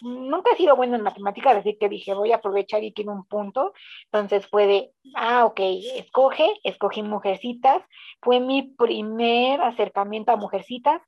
[0.03, 3.25] nunca he sido bueno en matemáticas, así que dije, voy a aprovechar y quiero un
[3.25, 3.73] punto,
[4.05, 5.60] entonces fue de, ah, ok,
[5.96, 7.82] escoge, escogí Mujercitas,
[8.22, 11.02] fue mi primer acercamiento a Mujercitas,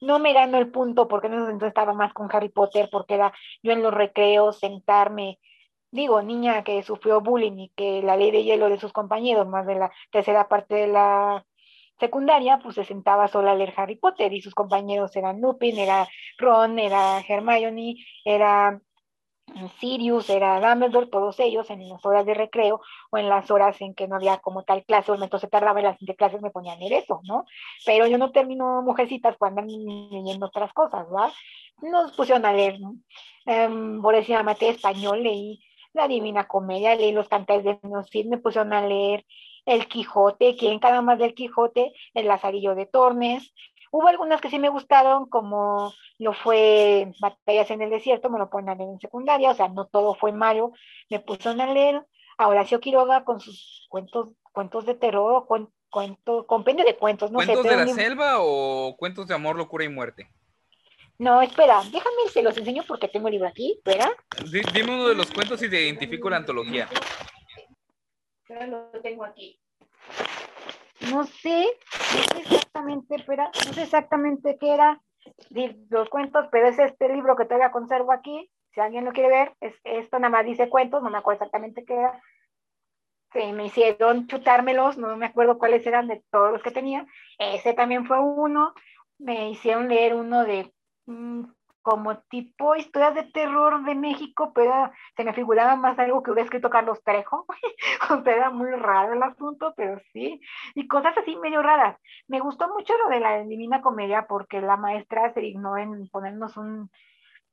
[0.00, 3.32] no me ganó el punto porque en entonces estaba más con Harry Potter, porque era
[3.62, 5.38] yo en los recreos sentarme,
[5.90, 9.66] digo, niña que sufrió bullying y que la ley de hielo de sus compañeros, más
[9.66, 11.46] de la tercera parte de la
[11.98, 16.08] secundaria, pues se sentaba sola a leer Harry Potter y sus compañeros eran Lupin, era
[16.38, 18.80] Ron, era Hermione, era
[19.78, 22.80] Sirius, era Dumbledore, todos ellos en las horas de recreo
[23.10, 25.86] o en las horas en que no había como tal clase o entonces tardaba en
[25.86, 27.44] las clases me ponían a leer eso, ¿no?
[27.84, 31.32] Pero yo no termino mujercitas cuando andan leyendo otras cosas, ¿verdad?
[31.82, 32.96] Nos pusieron a leer, ¿no?
[33.46, 35.60] Um, por decir, español, leí
[35.92, 37.78] la Divina Comedia, leí los cantares de
[38.10, 39.24] Cid, me pusieron a leer
[39.64, 41.92] El Quijote, ¿quién cada más del Quijote?
[42.14, 43.54] El Lazarillo de Tormes.
[43.96, 48.50] Hubo algunas que sí me gustaron, como lo fue Batallas en el Desierto, me lo
[48.50, 50.72] ponen a leer en secundaria, o sea, no todo fue malo,
[51.10, 52.04] me pusieron a leer
[52.36, 57.62] a Horacio Quiroga con sus cuentos, cuentos de terror, cuento, compendio de cuentos, no ¿Cuentos
[57.62, 60.28] de la selva o cuentos de amor, locura y muerte?
[61.16, 64.10] No, espera, déjame se los enseño porque tengo el libro aquí, espera.
[64.72, 66.88] dime uno de los cuentos y te identifico la antología.
[68.42, 69.60] Espera, lo tengo aquí.
[71.00, 71.66] No sé,
[72.38, 75.00] exactamente, espera, no sé exactamente qué era
[75.90, 78.50] los cuentos, pero es este libro que todavía conservo aquí.
[78.72, 81.84] Si alguien lo quiere ver, es, esto nada más dice cuentos, no me acuerdo exactamente
[81.84, 82.20] qué era.
[83.32, 87.06] Sí, me hicieron chutármelos, no me acuerdo cuáles eran de todos los que tenía.
[87.38, 88.74] Ese también fue uno.
[89.18, 90.72] Me hicieron leer uno de
[91.06, 91.44] Mm,
[91.84, 96.46] como tipo historias de terror de México, pero se me figuraba más algo que hubiera
[96.46, 97.44] escrito Carlos Trejo.
[98.10, 100.40] o sea, era muy raro el asunto, pero sí.
[100.74, 101.98] Y cosas así medio raras.
[102.26, 106.56] Me gustó mucho lo de la Divina Comedia porque la maestra se dignó en ponernos
[106.56, 106.90] un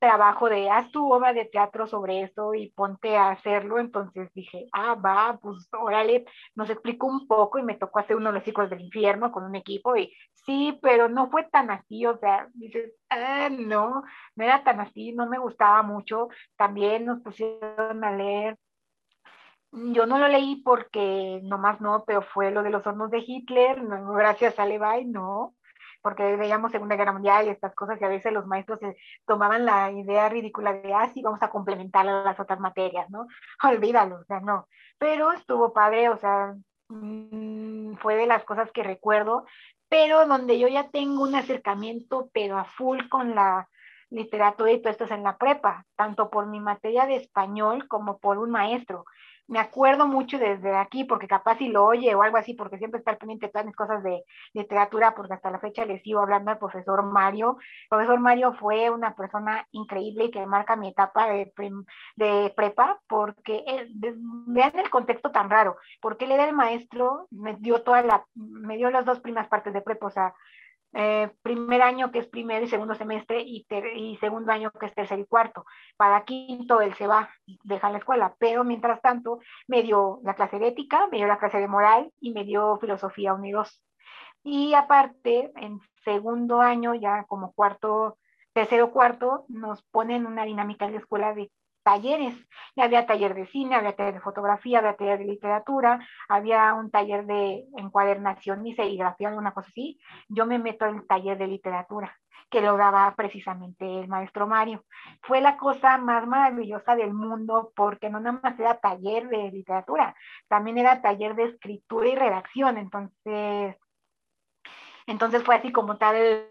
[0.02, 3.80] trabajo de haz tu obra de teatro sobre eso y ponte a hacerlo.
[3.80, 8.30] Entonces dije, ah, va, pues órale, nos explicó un poco y me tocó hacer uno
[8.30, 12.06] de los ciclos del infierno con un equipo y sí, pero no fue tan así,
[12.08, 14.04] o sea, dices, ah, no,
[14.36, 16.30] no era tan así, no me gustaba mucho.
[16.58, 18.58] También nos pusieron a leer
[19.74, 23.82] yo no lo leí porque nomás no, pero fue lo de los hornos de Hitler,
[23.82, 25.56] no, gracias a Levi, no
[26.02, 28.80] porque veíamos Segunda Guerra Mundial y estas cosas y a veces los maestros
[29.26, 33.28] tomaban la idea ridícula de, ah, sí, vamos a complementar las otras materias, ¿no?
[33.64, 34.68] Olvídalo, o sea, no.
[34.98, 36.54] Pero estuvo padre, o sea,
[36.90, 39.46] mm, fue de las cosas que recuerdo,
[39.90, 43.68] pero donde yo ya tengo un acercamiento, pero a full con la
[44.10, 48.20] literatura y todo esto es en la prepa, tanto por mi materia de español como
[48.20, 49.06] por un maestro
[49.52, 53.00] me acuerdo mucho desde aquí, porque capaz si lo oye o algo así, porque siempre
[53.00, 56.52] está pendiente de todas mis cosas de, literatura, porque hasta la fecha le sigo hablando
[56.52, 57.58] al profesor Mario.
[57.84, 61.52] El profesor Mario fue una persona increíble y que marca mi etapa de,
[62.16, 63.66] de prepa, porque
[64.48, 68.78] vean el contexto tan raro, porque él era el maestro, me dio toda la, me
[68.78, 70.34] dio las dos primeras partes de prepa, o sea,
[70.94, 74.94] eh, primer año que es primer y segundo semestre y, y, segundo año que es
[74.94, 75.66] tercer y cuarto.
[75.98, 77.30] Para quinto él se va,
[77.64, 81.40] deja la escuela, pero mientras tanto me dio la clase de ética, me dio la
[81.40, 83.82] clase de moral y me dio filosofía unidos.
[84.44, 88.18] Y aparte, en segundo año, ya como cuarto,
[88.54, 91.52] tercero cuarto, nos ponen una dinámica en la escuela de
[91.84, 92.36] talleres.
[92.78, 97.26] había taller de cine, había taller de fotografía, había taller de literatura, había un taller
[97.26, 100.00] de encuadernación y serigrafía, alguna cosa así.
[100.30, 102.18] Yo me meto en el taller de literatura.
[102.50, 104.84] que lo daba precisamente el maestro Mario.
[105.22, 110.16] Fue la cosa más maravillosa del mundo porque no nada más era taller de literatura,
[110.50, 113.78] también era taller de escritura y redacción, entonces
[115.08, 116.48] entonces fue así como tal,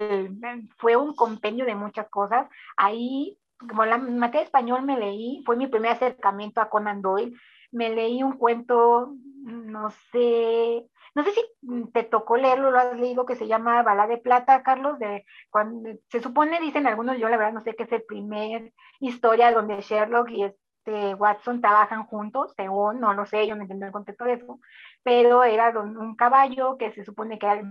[0.79, 2.49] fue un compendio de muchas cosas.
[2.77, 7.37] Ahí, como la materia de español me leí, fue mi primer acercamiento a Conan Doyle.
[7.73, 13.27] Me leí un cuento, no sé, no sé si te tocó leerlo, lo has leído,
[13.27, 17.37] que se llama Bala de Plata, Carlos, de cuando se supone, dicen algunos, yo la
[17.37, 22.53] verdad no sé qué es el primer historia donde Sherlock y este Watson trabajan juntos,
[22.57, 24.61] según, no lo sé, yo no entiendo el contexto de eso,
[25.03, 27.63] pero era un caballo que se supone que era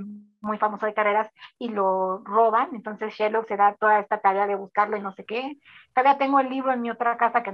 [0.41, 4.55] muy famoso de carreras y lo roban, entonces Sherlock se da toda esta tarea de
[4.55, 5.57] buscarlo y no sé qué.
[5.93, 7.51] Todavía tengo el libro en mi otra casa que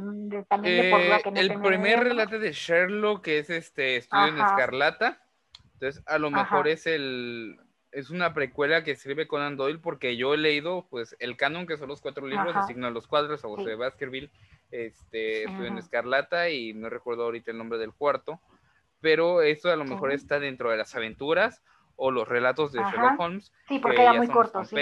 [0.47, 4.27] también de por eh, que no El primer relato de Sherlock que es este Estudio
[4.27, 5.21] en Escarlata,
[5.73, 7.59] entonces a lo mejor es el
[7.91, 11.77] es una precuela que escribe Conan Doyle porque yo he leído pues el canon que
[11.77, 14.29] son los cuatro libros de Signo de los Cuadros o José Baskerville
[14.69, 18.39] este Estudio en Escarlata y no recuerdo ahorita el nombre del cuarto
[19.01, 21.63] pero eso a lo mejor está dentro de las aventuras
[21.95, 23.53] o los relatos de Sherlock Holmes.
[23.67, 24.75] Sí, porque era muy corto, sí.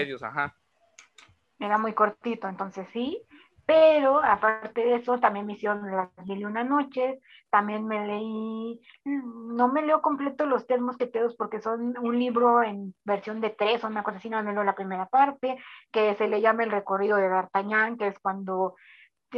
[1.60, 3.24] Era muy cortito, entonces sí.
[3.66, 8.82] Pero aparte de eso, también me hicieron las mil y una noches, también me leí,
[9.06, 13.52] mm, no me leo completo los tres mosqueteros porque son un libro en versión de
[13.52, 15.58] tres, o una cosa así, no me leo la primera parte,
[15.92, 18.76] que se le llama el recorrido de D'Artagnan, que es cuando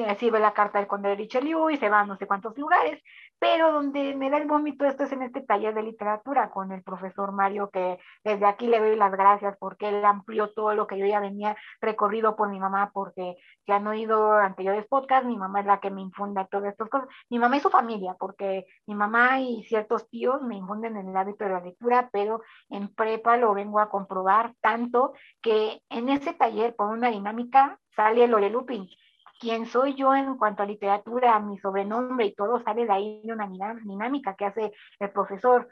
[0.03, 3.01] recibe la carta del conde de Richelieu y se va a no sé cuántos lugares,
[3.39, 6.83] pero donde me da el vómito esto es en este taller de literatura con el
[6.83, 10.97] profesor Mario, que desde aquí le doy las gracias porque él amplió todo lo que
[10.97, 15.61] yo ya venía recorrido por mi mamá, porque si han oído anteriores podcasts, mi mamá
[15.61, 18.95] es la que me infunda todas estas cosas, mi mamá y su familia, porque mi
[18.95, 23.37] mamá y ciertos tíos me infunden en el hábito de la lectura, pero en prepa
[23.37, 28.87] lo vengo a comprobar tanto que en ese taller, por una dinámica, sale Lore Lupin
[29.39, 33.33] quién soy yo en cuanto a literatura, mi sobrenombre y todo sale de ahí de
[33.33, 33.47] una
[33.83, 35.69] dinámica que hace el profesor.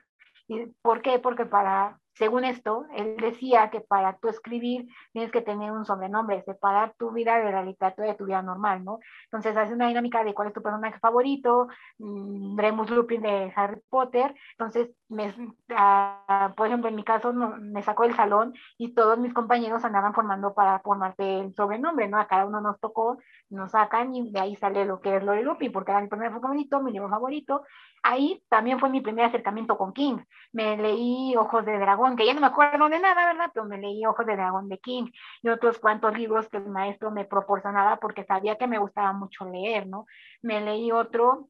[0.47, 1.19] ¿Y ¿Por qué?
[1.19, 6.43] Porque para según esto, él decía que para tú escribir tienes que tener un sobrenombre,
[6.43, 8.99] separar tu vida de la literatura de tu vida normal, ¿no?
[9.25, 11.67] Entonces hace una dinámica de cuál es tu personaje favorito,
[11.99, 17.83] mmm, Remus Lupin de Harry Potter, entonces, me, uh, por ejemplo, en mi caso me
[17.83, 22.19] sacó del salón y todos mis compañeros andaban formando para formarte el sobrenombre, ¿no?
[22.19, 23.17] A cada uno nos tocó,
[23.49, 26.31] nos sacan y de ahí sale lo que es Lori Lupin, porque era mi primer
[26.31, 27.63] favorito, mi libro favorito.
[28.03, 30.17] Ahí también fue mi primer acercamiento con King.
[30.51, 33.49] Me leí Ojos de Dragón que ya no me acuerdo de nada, ¿verdad?
[33.53, 35.09] Pero me leí Ojos de Dragón de King
[35.41, 39.45] y otros cuantos libros que el maestro me proporcionaba porque sabía que me gustaba mucho
[39.45, 40.05] leer, ¿no?
[40.41, 41.47] Me leí otro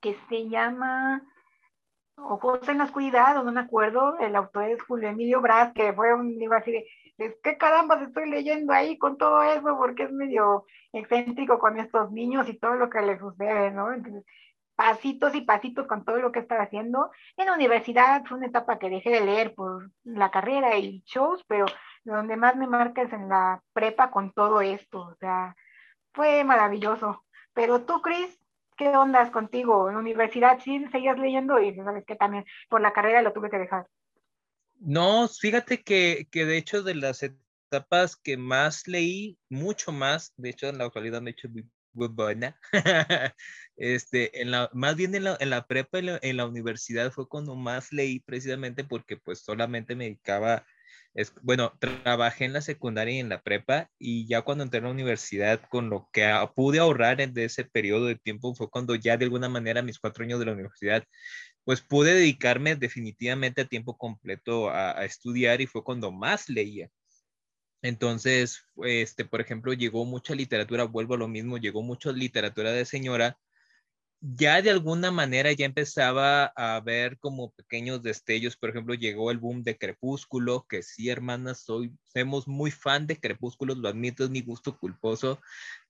[0.00, 1.22] que se llama
[2.16, 6.14] Ojos en la Oscuridad, no me acuerdo, el autor es Julio Emilio Brás, que fue
[6.14, 6.86] un libro así de,
[7.42, 9.76] ¿qué caramba estoy leyendo ahí con todo eso?
[9.76, 13.92] Porque es medio excéntrico con estos niños y todo lo que les sucede, ¿no?
[13.92, 14.24] Entonces,
[14.76, 17.10] pasitos y pasitos con todo lo que estaba haciendo.
[17.36, 21.42] En la universidad fue una etapa que dejé de leer por la carrera y shows,
[21.48, 21.64] pero
[22.04, 25.00] donde más me marca es en la prepa con todo esto.
[25.00, 25.56] O sea,
[26.12, 27.24] fue maravilloso.
[27.54, 28.38] Pero tú, Cris,
[28.76, 29.88] ¿qué ondas contigo?
[29.88, 33.50] En la universidad sí seguías leyendo y sabes que también por la carrera lo tuve
[33.50, 33.86] que dejar.
[34.78, 40.50] No, fíjate que, que de hecho de las etapas que más leí, mucho más, de
[40.50, 41.48] hecho en la actualidad he hecho
[41.96, 42.58] buena.
[43.76, 47.12] este, en la, más bien en la, en la prepa, en la, en la, universidad
[47.12, 50.66] fue cuando más leí precisamente porque pues solamente me dedicaba,
[51.14, 54.82] es, bueno, trabajé en la secundaria y en la prepa y ya cuando entré a
[54.84, 58.94] la universidad con lo que pude ahorrar en de ese periodo de tiempo fue cuando
[58.94, 61.04] ya de alguna manera mis cuatro años de la universidad
[61.64, 66.90] pues pude dedicarme definitivamente a tiempo completo a, a estudiar y fue cuando más leía.
[67.82, 72.84] Entonces, este, por ejemplo, llegó mucha literatura, vuelvo a lo mismo, llegó mucha literatura de
[72.84, 73.38] señora.
[74.20, 79.38] Ya de alguna manera ya empezaba a ver como pequeños destellos, por ejemplo, llegó el
[79.38, 84.30] boom de Crepúsculo, que sí, hermanas, soy, somos muy fan de Crepúsculo, lo admito, es
[84.30, 85.40] mi gusto culposo.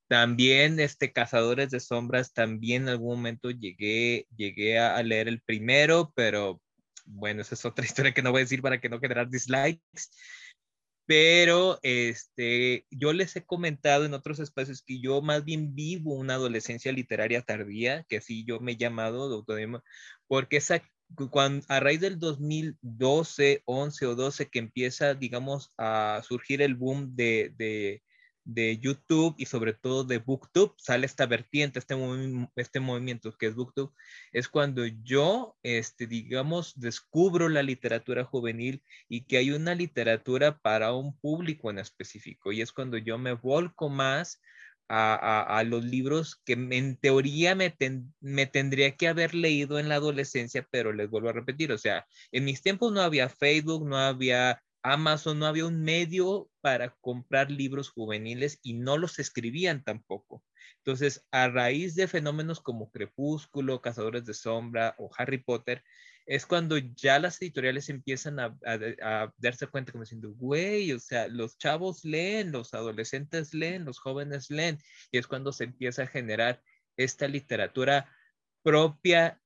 [0.08, 6.12] También, este, Cazadores de Sombras, también en algún momento llegué, llegué a, leer el primero,
[6.14, 6.60] pero
[7.06, 10.10] bueno, esa es otra historia que no voy a decir para que no generar dislikes
[11.06, 16.34] pero este, yo les he comentado en otros espacios que yo más bien vivo una
[16.34, 19.44] adolescencia literaria tardía, que así yo me he llamado,
[20.26, 20.82] porque esa,
[21.30, 27.14] cuando, a raíz del 2012, 11 o 12 que empieza, digamos, a surgir el boom
[27.14, 28.02] de, de,
[28.46, 31.96] de YouTube y sobre todo de BookTube, sale esta vertiente, este,
[32.54, 33.92] este movimiento que es BookTube,
[34.32, 40.94] es cuando yo, este, digamos, descubro la literatura juvenil y que hay una literatura para
[40.94, 42.52] un público en específico.
[42.52, 44.40] Y es cuando yo me volco más
[44.88, 47.74] a, los libros que en teoría me,
[48.20, 52.06] me, tendría que haber leído en la adolescencia, pero les vuelvo a repetir, o sea,
[52.30, 57.50] en mis tiempos no había Facebook, no había Amazon no había un medio para comprar
[57.50, 60.44] libros juveniles y no los escribían tampoco.
[60.78, 65.82] Entonces, a raíz de fenómenos como Crepúsculo, Cazadores de Sombra o Harry Potter,
[66.24, 68.56] es cuando ya las editoriales empiezan a,
[69.38, 74.50] darse cuenta como diciendo, güey, o sea, los chavos leen, los adolescentes leen, los jóvenes
[74.50, 74.78] leen,
[75.10, 76.62] y es cuando se empieza a generar
[76.96, 78.08] esta literatura
[78.62, 79.40] propia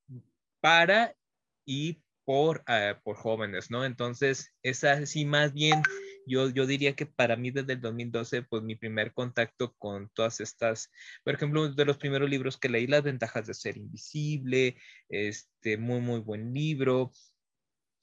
[0.61, 1.17] para
[1.65, 3.85] y por, uh, por jóvenes, ¿no?
[3.85, 5.83] Entonces, esa sí más bien,
[6.29, 10.39] yo, yo diría que para mí desde el 2012, pues mi primer contacto con todas
[10.39, 10.93] estas,
[11.25, 14.77] por ejemplo, de los primeros libros que leí, Las ventajas de ser invisible,
[15.09, 17.11] este, muy, muy buen libro,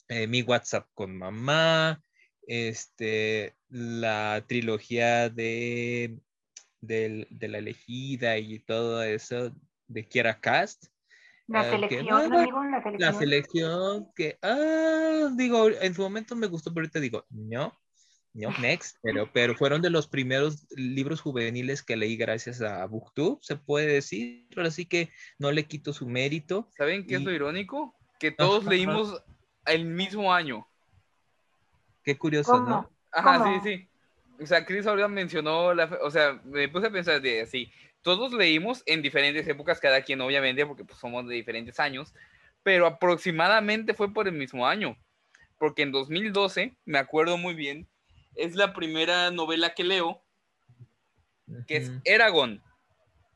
[0.09, 2.03] eh, Mi WhatsApp con mamá,
[2.47, 6.19] este, la trilogía de,
[6.81, 9.55] de, de la elegida y todo eso
[9.87, 10.87] de Kiera Cast,
[11.47, 12.99] la ah, selección, amigo, la selección.
[12.99, 17.73] La selección que, ah, digo, en su momento me gustó, pero ahorita digo, no,
[18.33, 23.39] no, next, pero, pero fueron de los primeros libros juveniles que leí gracias a BookTube,
[23.41, 26.69] se puede decir, pero así que no le quito su mérito.
[26.77, 27.95] ¿Saben qué es lo irónico?
[28.19, 29.23] Que todos leímos
[29.65, 30.67] el mismo año.
[32.03, 32.89] Qué curioso, ¿no?
[33.11, 33.89] Ajá, sí, sí.
[34.43, 37.71] O sea, Chris ahora mencionó, la, o sea, me puse a pensar de así,
[38.01, 42.13] todos leímos en diferentes épocas, cada quien obviamente, porque pues, somos de diferentes años,
[42.63, 44.97] pero aproximadamente fue por el mismo año,
[45.57, 47.87] porque en 2012, me acuerdo muy bien,
[48.35, 50.21] es la primera novela que leo,
[51.67, 52.61] que es Eragon.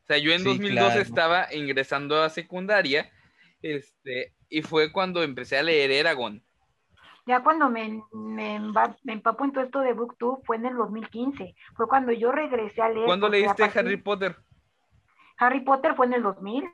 [0.02, 3.10] O sea, yo en 2012 estaba ingresando a secundaria,
[3.62, 6.42] este, y fue cuando empecé a leer Eragon.
[7.24, 8.58] Ya cuando me, me,
[9.04, 11.54] me empapo en todo esto de BookTube fue en el 2015.
[11.76, 13.06] Fue cuando yo regresé a leer.
[13.06, 14.36] ¿Cuándo leíste Harry Potter?
[15.42, 16.64] Harry Potter fue en el 2000.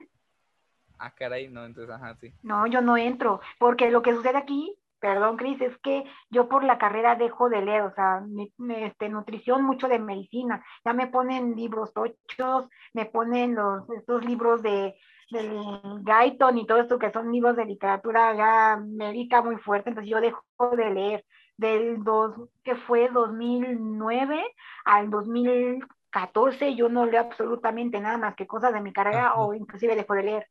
[0.98, 2.34] Ah, caray, no, entonces, ajá, sí.
[2.42, 6.64] No, yo no entro, porque lo que sucede aquí, perdón, Cris, es que yo por
[6.64, 11.06] la carrera dejo de leer, o sea, mi, este, nutrición, mucho de medicina, ya me
[11.06, 14.96] ponen libros tochos, me ponen los, estos libros de,
[15.30, 15.62] del
[16.02, 20.20] Gaiton y todo esto que son libros de literatura ya médica muy fuerte, entonces yo
[20.20, 20.42] dejo
[20.76, 21.24] de leer
[21.56, 24.44] del dos, que fue 2009
[24.84, 25.84] al 2000
[26.18, 30.14] 14 yo no leo absolutamente nada más que cosas de mi carrera o inclusive dejo
[30.14, 30.46] de leer.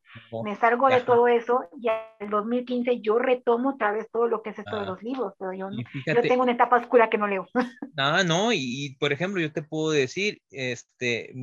[0.45, 4.41] Me salgo de todo eso y en el 2015 yo retomo otra vez todo lo
[4.41, 4.85] que es esto de ah.
[4.85, 5.69] los libros, pero yo,
[6.05, 7.47] yo tengo una etapa oscura que no leo.
[7.99, 11.33] Ah, no, y, por ejemplo yo te puedo decir, este,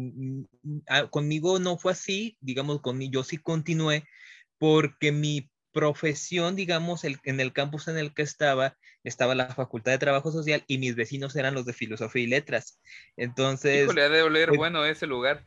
[0.89, 4.05] ah, conmigo no fue así, digamos, conmigo yo sí continué
[4.59, 9.93] porque mi profesión, digamos, el, en el campus en el que estaba, estaba la Facultad
[9.93, 12.81] de Trabajo Social y mis vecinos eran los de Filosofía y Letras.
[13.19, 13.83] Entonces...
[13.83, 15.45] Híjole, ha de oler pues bueno ese lugar.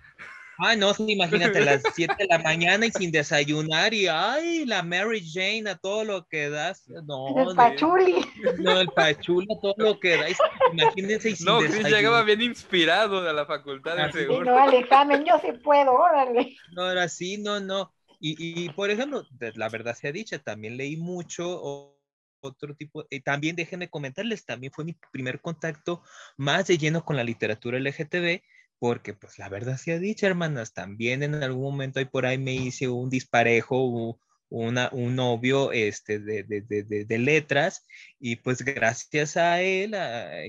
[0.59, 4.81] Ah, no, imagínate, a las 7 de la mañana y sin desayunar y, ay, la
[4.83, 6.87] Mary Jane a todo lo que das.
[7.05, 8.25] No, el pachuli.
[8.59, 10.25] No, el pachuli a todo lo que da.
[10.73, 14.45] Imagínense y sin No, Chris llegaba bien inspirado de la facultad de seguro.
[14.45, 16.55] No, al examen yo sí puedo, órale.
[16.73, 17.93] No, ahora sí, no, no.
[18.19, 21.93] Y, por ejemplo, la verdad sea dicha, también leí mucho
[22.41, 26.03] otro tipo, y también déjenme comentarles, también fue mi primer contacto
[26.37, 28.41] más de lleno con la literatura LGTB,
[28.79, 32.53] porque pues la verdad sea dicha, hermanas, también en algún momento ahí por ahí me
[32.53, 37.85] hice un disparejo, una, un novio este, de, de, de, de, letras
[38.19, 39.91] y pues gracias a él,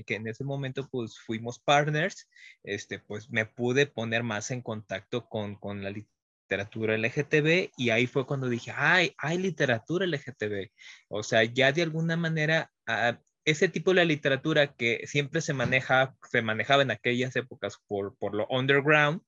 [0.05, 2.29] que en ese momento pues fuimos partners,
[2.63, 6.18] este, pues me pude poner más en contacto con, con la literatura
[6.49, 10.71] literatura LGTB y ahí fue cuando dije, ay, hay literatura LGTB.
[11.07, 16.15] O sea, ya de alguna manera, ah, ese tipo de literatura que siempre se maneja,
[16.29, 19.21] se manejaba en aquellas épocas por, por lo underground,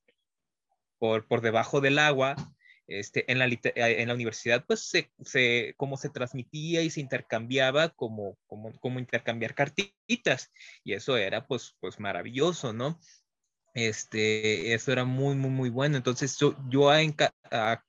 [0.98, 2.36] por, por debajo del agua,
[2.88, 7.00] este, en, la, eh, en la universidad, pues, se, se, como se transmitía y se
[7.00, 10.50] intercambiaba como, como, como intercambiar cartitas.
[10.84, 12.98] Y eso era, pues, pues maravilloso, ¿no?
[13.74, 15.96] Este, eso era muy, muy, muy bueno.
[15.96, 17.02] Entonces, yo, yo a,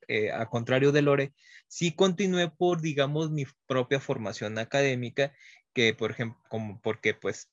[0.08, 1.34] eh, a, contrario de Lore,
[1.68, 5.34] sí continué por, digamos, mi propia formación académica,
[5.74, 7.50] que, por ejemplo, como porque, pues,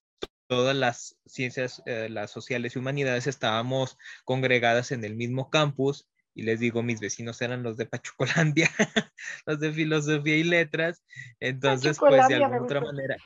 [0.47, 6.09] todas las ciencias, eh, las sociales y humanidades estábamos congregadas en el mismo campus.
[6.33, 8.70] Y les digo, mis vecinos eran los de Pachucolandia,
[9.47, 11.03] los de filosofía y letras.
[11.41, 13.16] Entonces, pues, de alguna otra manera,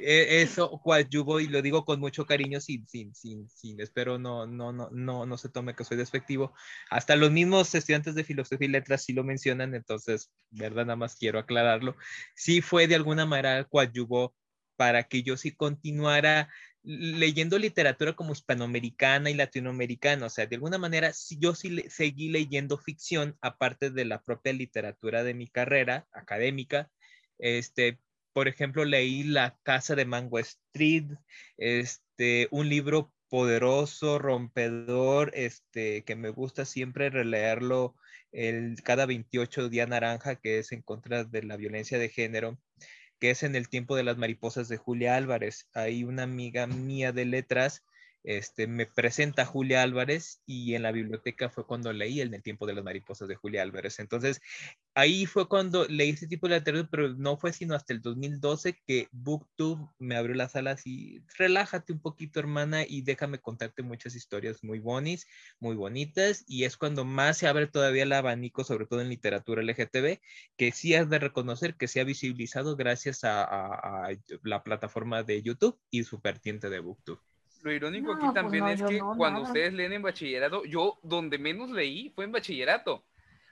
[0.00, 4.72] eso coadyuvo y lo digo con mucho cariño, sin, sin, sin, sin, espero no, no,
[4.72, 6.54] no, no, no se tome que soy despectivo.
[6.90, 11.16] Hasta los mismos estudiantes de filosofía y letras sí lo mencionan, entonces, verdad, nada más
[11.16, 11.96] quiero aclararlo.
[12.34, 14.34] Sí fue de alguna manera coadyuvo
[14.76, 16.48] para que yo sí continuara
[16.82, 22.78] leyendo literatura como hispanoamericana y latinoamericana, o sea, de alguna manera yo sí seguí leyendo
[22.78, 26.90] ficción aparte de la propia literatura de mi carrera académica,
[27.38, 27.98] este,
[28.32, 31.06] por ejemplo, leí La Casa de Mango Street,
[31.56, 37.94] este, un libro poderoso, rompedor, este, que me gusta siempre releerlo
[38.32, 42.58] el, cada 28 día naranja, que es en contra de la violencia de género,
[43.18, 45.68] que es en el tiempo de las mariposas de Julia Álvarez.
[45.74, 47.84] Hay una amiga mía de letras
[48.24, 52.66] este, me presenta Julia Álvarez y en la biblioteca fue cuando leí En el tiempo
[52.66, 53.98] de las mariposas de Julia Álvarez.
[54.00, 54.40] Entonces,
[54.94, 58.80] ahí fue cuando leí este tipo de literatura, pero no fue sino hasta el 2012
[58.86, 64.14] que BookTube me abrió las alas y relájate un poquito, hermana, y déjame contarte muchas
[64.14, 65.26] historias muy bonis,
[65.60, 69.62] muy bonitas, y es cuando más se abre todavía el abanico, sobre todo en literatura
[69.62, 70.20] LGTB,
[70.56, 74.10] que sí has de reconocer que se ha visibilizado gracias a, a
[74.42, 77.20] la plataforma de YouTube y su vertiente de BookTube.
[77.68, 81.68] Lo irónico aquí pues también es que cuando ustedes leen en bachillerato, yo donde menos
[81.70, 83.04] leí fue en bachillerato.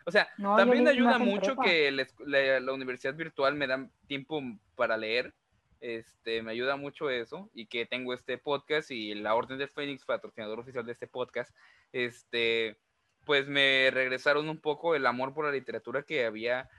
[0.06, 4.40] O sea, también ayuda mucho que la, universidad virtual me da tiempo
[4.74, 5.34] para leer.
[5.80, 10.06] Este, me ayuda mucho eso y que tengo este podcast y la Orden del Fénix,
[10.06, 11.54] patrocinador oficial de este podcast,
[11.92, 12.78] este,
[13.26, 16.70] pues me regresaron un poco el amor por la literatura que había,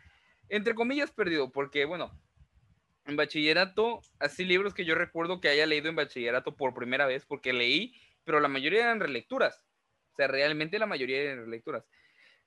[0.50, 2.12] entre comillas, perdido, porque bueno,
[3.08, 7.26] en bachillerato, así libros que yo recuerdo que haya leído en bachillerato por primera vez,
[7.26, 9.66] porque leí, pero la mayoría eran relecturas.
[10.12, 11.86] O sea, realmente la mayoría eran relecturas.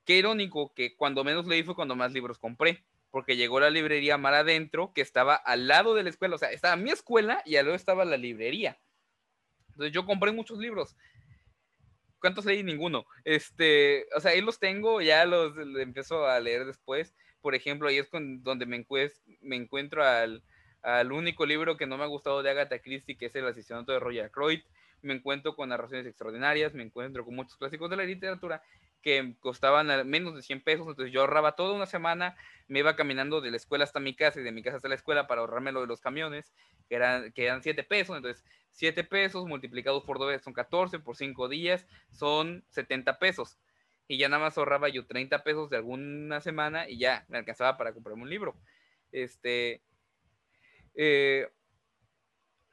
[0.04, 4.18] Qué irónico que cuando menos leí fue cuando más libros compré, porque llegó la librería
[4.18, 6.36] Mar Adentro, que estaba al lado de la escuela.
[6.36, 8.78] O sea, estaba mi escuela y al lado estaba la librería.
[9.70, 10.96] Entonces yo compré muchos libros.
[12.20, 12.62] ¿Cuántos leí?
[12.62, 13.06] Ninguno.
[13.24, 17.14] Este, o sea, ahí los tengo, ya los, empiezo a leer después.
[17.40, 18.84] Por ejemplo, ahí es donde me,
[19.40, 20.42] me encuentro al,
[20.82, 23.92] al único libro que no me ha gustado de Agatha Christie, que es El asesinato
[23.92, 24.60] de Roger Croyd.
[25.02, 28.62] Me encuentro con narraciones extraordinarias, me encuentro con muchos clásicos de la literatura
[29.02, 32.36] que costaban menos de 100 pesos, entonces yo ahorraba toda una semana,
[32.68, 34.94] me iba caminando de la escuela hasta mi casa y de mi casa hasta la
[34.94, 36.52] escuela para ahorrarme lo de los camiones,
[36.88, 41.16] que eran, que eran 7 pesos, entonces 7 pesos multiplicados por 2 son 14, por
[41.16, 43.58] 5 días son 70 pesos,
[44.06, 47.76] y ya nada más ahorraba yo 30 pesos de alguna semana y ya me alcanzaba
[47.78, 48.56] para comprarme un libro.
[49.12, 49.82] Este,
[50.94, 51.48] eh,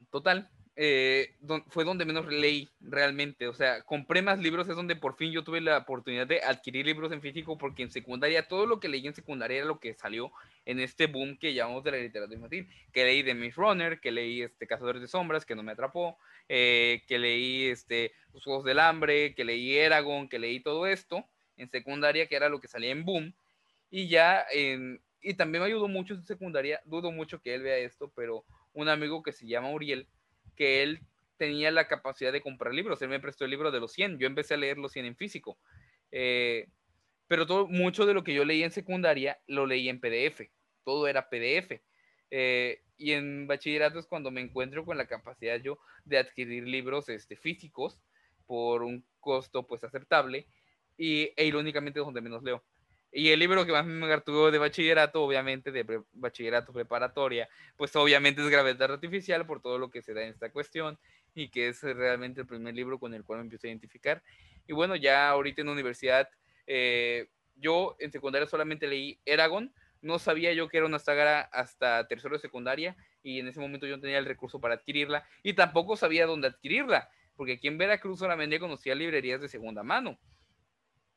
[0.09, 0.49] total,
[0.79, 1.35] eh,
[1.69, 3.47] fue donde menos leí realmente.
[3.47, 6.85] O sea, compré más libros, es donde por fin yo tuve la oportunidad de adquirir
[6.85, 9.95] libros en físico, porque en secundaria, todo lo que leí en secundaria era lo que
[9.95, 10.31] salió
[10.65, 12.69] en este boom que llamamos de la literatura infantil.
[12.93, 16.19] Que leí de Miss Runner, que leí este, Cazadores de Sombras, que no me atrapó,
[16.47, 21.25] eh, que leí este, Los Juegos del Hambre, que leí Eragon, que leí todo esto
[21.57, 23.33] en secundaria, que era lo que salía en boom.
[23.89, 27.77] Y ya en, y también me ayudó mucho en secundaria, dudo mucho que él vea
[27.77, 30.07] esto, pero un amigo que se llama Uriel,
[30.55, 31.01] que él
[31.37, 34.27] tenía la capacidad de comprar libros, él me prestó el libro de los 100, yo
[34.27, 35.57] empecé a leer los 100 en físico,
[36.11, 36.67] eh,
[37.27, 40.49] pero todo, mucho de lo que yo leí en secundaria lo leí en PDF,
[40.83, 41.81] todo era PDF.
[42.29, 47.09] Eh, y en bachillerato es cuando me encuentro con la capacidad yo de adquirir libros
[47.09, 47.99] este, físicos
[48.45, 50.47] por un costo pues aceptable
[50.97, 52.63] y e irónicamente es donde menos leo.
[53.11, 57.47] Y el libro que más me gartuvo de bachillerato, obviamente, de bachillerato preparatoria,
[57.77, 60.99] pues obviamente es Gravedad Artificial por todo lo que se da en esta cuestión
[61.33, 64.21] y que es realmente el primer libro con el cual me empiezo a identificar.
[64.67, 66.29] Y bueno, ya ahorita en universidad,
[66.67, 72.07] eh, yo en secundaria solamente leí Eragon, no sabía yo que era una saga hasta
[72.07, 75.53] tercero de secundaria y en ese momento yo no tenía el recurso para adquirirla y
[75.53, 80.19] tampoco sabía dónde adquirirla, porque aquí en Veracruz solamente conocía librerías de segunda mano.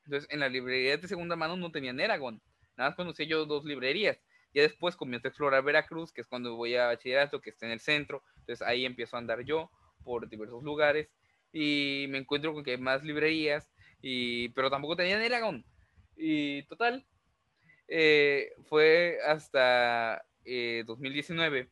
[0.04, 2.40] Entonces, en la librería de segunda mano no tenían Eragon.
[2.76, 4.18] Nada más conocí yo dos librerías.
[4.52, 7.72] Ya después comienzo a explorar Veracruz, que es cuando voy a bachillerato, que está en
[7.72, 8.22] el centro.
[8.38, 9.70] Entonces, ahí empiezo a andar yo
[10.02, 11.08] por diversos lugares
[11.52, 13.68] y me encuentro con que hay más librerías,
[14.00, 15.64] y, pero tampoco tenían Eragon.
[16.16, 17.06] Y total,
[17.88, 21.68] eh, fue hasta 2019 eh,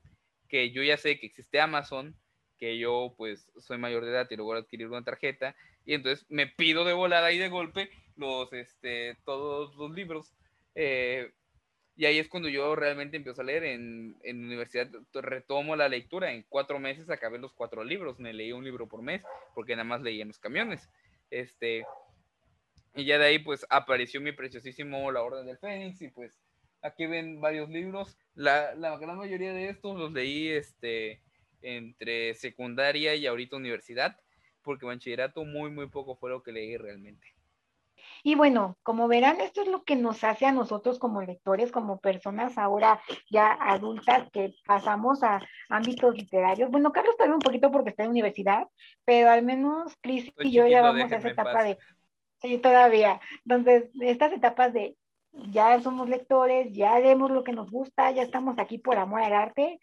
[0.49, 2.17] que yo ya sé que existe Amazon,
[2.59, 5.55] que yo pues soy mayor de edad y luego adquirir una tarjeta,
[5.85, 10.35] y entonces me pido de volada y de golpe los, este, todos los libros.
[10.75, 11.33] Eh,
[11.97, 16.33] y ahí es cuando yo realmente empiezo a leer en, en universidad, retomo la lectura.
[16.33, 19.23] En cuatro meses acabé los cuatro libros, me leí un libro por mes,
[19.55, 20.89] porque nada más leí en los camiones.
[21.31, 21.85] Este,
[22.95, 26.39] y ya de ahí pues apareció mi preciosísimo La Orden del Fénix y pues
[26.83, 28.17] aquí ven varios libros.
[28.35, 31.21] La, la gran mayoría de estos los leí este,
[31.63, 34.21] entre secundaria y ahorita universidad,
[34.63, 37.38] porque bachillerato muy, muy poco fue lo que leí realmente.
[38.23, 41.99] Y bueno, como verán, esto es lo que nos hace a nosotros como lectores, como
[41.99, 43.01] personas ahora
[43.31, 46.71] ya adultas que pasamos a ámbitos literarios.
[46.71, 48.67] Bueno, Carlos todavía un poquito porque está en universidad,
[49.05, 51.79] pero al menos Cris y yo ya vamos a esa etapa de...
[52.41, 53.21] Sí, todavía.
[53.45, 54.97] Entonces, estas etapas de
[55.33, 59.33] ya somos lectores, ya leemos lo que nos gusta, ya estamos aquí por amor al
[59.33, 59.81] arte.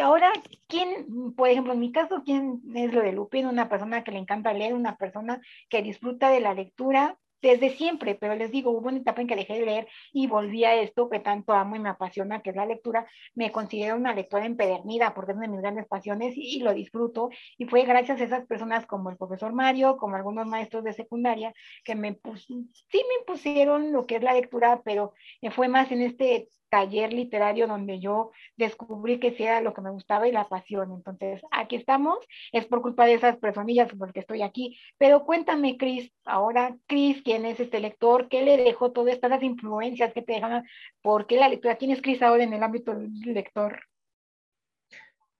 [0.00, 0.32] Ahora,
[0.68, 3.46] ¿quién, por ejemplo, en mi caso, quién es lo de Lupin?
[3.46, 8.14] Una persona que le encanta leer, una persona que disfruta de la lectura, desde siempre,
[8.14, 11.08] pero les digo, hubo una etapa en que dejé de leer y volví a esto
[11.08, 13.06] que tanto amo y me apasiona, que es la lectura.
[13.34, 17.30] Me considero una lectora empedernida porque es una de mis grandes pasiones y, lo disfruto.
[17.56, 21.54] Y fue gracias a esas personas como el profesor Mario, como algunos maestros de secundaria,
[21.84, 25.14] que me sí me impusieron lo que es la lectura, pero
[25.52, 29.90] fue más en este taller literario donde yo descubrí que sí era lo que me
[29.90, 30.92] gustaba y la pasión.
[30.92, 32.18] Entonces, aquí estamos,
[32.52, 34.78] es por culpa de esas personillas porque estoy aquí.
[34.96, 38.28] Pero cuéntame, Cris, ahora, Cris, ¿quién es este lector?
[38.28, 40.64] ¿Qué le dejó todas estas influencias que te dejan?
[41.02, 41.76] ¿Por qué la lectura?
[41.76, 43.82] ¿Quién es Cris ahora en el ámbito del lector?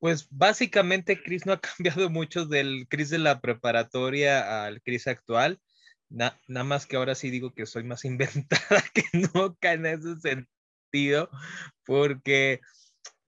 [0.00, 5.60] Pues básicamente Cris no ha cambiado mucho del Cris de la preparatoria al Cris actual.
[6.08, 9.04] nada más que ahora sí digo que soy más inventada que
[9.34, 10.59] nunca en ese sentido
[11.84, 12.60] porque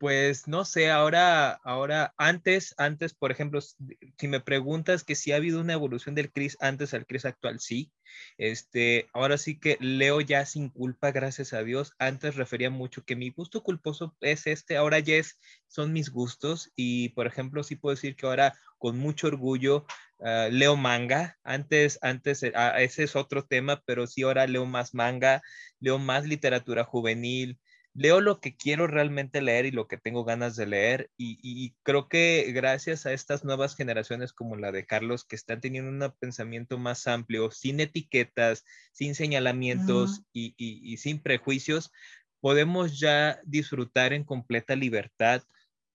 [0.03, 5.37] pues no sé, ahora, ahora, antes, antes, por ejemplo, si me preguntas que si ha
[5.37, 7.93] habido una evolución del CRIS antes al CRIS actual, sí.
[8.37, 11.93] Este, ahora sí que leo ya sin culpa, gracias a Dios.
[12.01, 15.39] Antes refería mucho que mi gusto culposo es este, ahora ya es,
[15.69, 16.73] son mis gustos.
[16.75, 19.87] Y, por ejemplo, sí puedo decir que ahora con mucho orgullo
[20.19, 21.39] ah, leo manga.
[21.45, 25.43] Antes, antes, ah, ese es otro tema, pero sí ahora leo más manga,
[25.79, 27.61] leo más literatura juvenil
[27.95, 32.09] leo lo que quiero realmente leer y lo que tengo ganas de leer y, creo
[32.09, 36.79] que gracias a estas nuevas generaciones como la de Carlos que están teniendo un pensamiento
[36.79, 41.93] más amplio, sin etiquetas, sin señalamientos y, sin prejuicios,
[42.41, 45.43] podemos ya disfrutar en completa libertad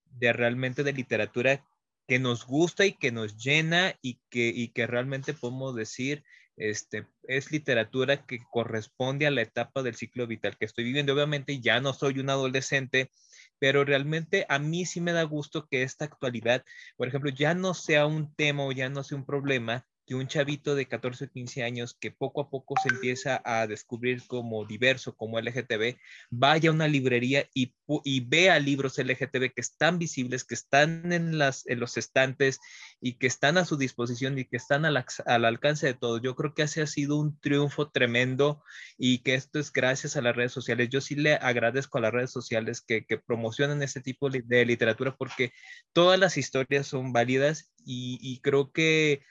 [0.06, 1.66] de realmente de literatura
[2.08, 6.24] que nos gusta y que nos llena y que, y que realmente podemos decir
[6.58, 11.14] este, es literatura que corresponde a la etapa del ciclo vital que estoy viviendo.
[11.14, 13.12] Obviamente ya no soy un adolescente,
[13.60, 16.66] pero realmente a mí sí me da gusto que esta actualidad,
[16.98, 20.28] por ejemplo, ya no sea un tema o ya no sea un problema que un
[20.28, 24.66] chavito de 14 o 15 años que poco a poco se empieza a descubrir como
[24.66, 25.98] diverso, como LGTB,
[26.30, 31.38] vaya a una librería y, y vea libros LGTB que están visibles, que están en,
[31.38, 32.60] las, en los estantes
[33.02, 36.22] y que están a su disposición y que están al, al alcance de todos.
[36.22, 38.64] Yo creo que ese ha sido un triunfo tremendo
[38.98, 40.88] y que esto es gracias a las redes sociales.
[40.90, 45.18] Yo sí le agradezco a las redes sociales que, que promocionan este tipo de literatura
[45.18, 45.52] porque
[45.92, 49.22] todas las historias son válidas y, y creo que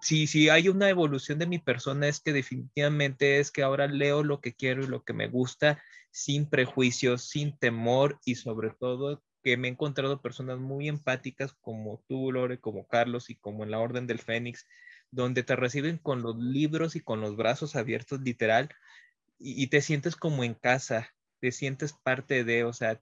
[0.00, 4.22] si, si hay una evolución de mi persona es que definitivamente es que ahora leo
[4.22, 9.22] lo que quiero y lo que me gusta sin prejuicios, sin temor y sobre todo
[9.42, 13.70] que me he encontrado personas muy empáticas como tú, Lore, como Carlos y como en
[13.70, 14.66] la Orden del Fénix,
[15.10, 18.70] donde te reciben con los libros y con los brazos abiertos literal
[19.38, 23.00] y, te sientes como en casa, te sientes parte de, o sea,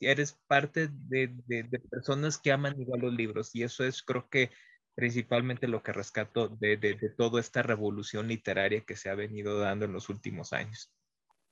[0.00, 4.28] eres parte de, de, de personas que aman igual los libros y eso es creo
[4.28, 4.50] que
[4.96, 9.84] principalmente lo que rescato de, de, toda esta revolución literaria que se ha venido dando
[9.84, 10.90] en los últimos años.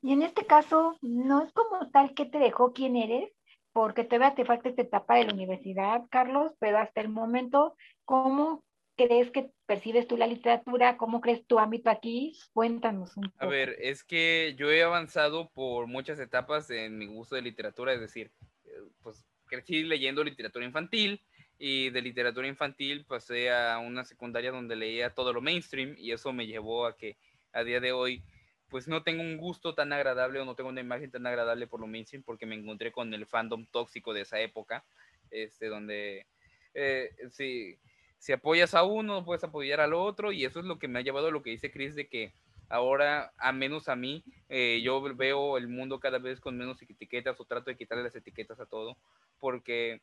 [0.02, 3.30] Y en este caso, no es como tal que te dejó quién eres,
[3.72, 7.76] porque todavía te falta esta etapa de la universidad, Carlos, pero hasta el momento,
[8.06, 8.64] ¿cómo
[8.96, 10.96] crees que percibes tú la literatura?
[10.96, 12.38] ¿Cómo crees tu ámbito aquí?
[12.54, 13.44] Cuéntanos un poco.
[13.44, 17.92] A ver, es que yo he avanzado por muchas etapas en mi gusto de literatura,
[17.92, 18.30] es decir,
[18.64, 18.70] eh,
[19.02, 21.20] pues crecí leyendo literatura infantil,
[21.58, 26.32] y de literatura infantil pasé a una secundaria donde leía todo lo mainstream y eso
[26.32, 27.16] me llevó a que
[27.52, 28.22] a día de hoy
[28.68, 31.80] pues no tengo un gusto tan agradable o no tengo una imagen tan agradable por
[31.80, 34.84] lo mainstream porque me encontré con el fandom tóxico de esa época,
[35.30, 36.26] este, donde
[36.74, 37.78] eh, si,
[38.18, 40.98] si apoyas a uno no puedes apoyar al otro y eso es lo que me
[40.98, 42.32] ha llevado a lo que dice Chris de que
[42.68, 47.38] ahora, a menos a mí, eh, yo veo el mundo cada vez con menos etiquetas
[47.38, 48.96] o trato de quitarle las etiquetas a todo
[49.38, 50.00] porque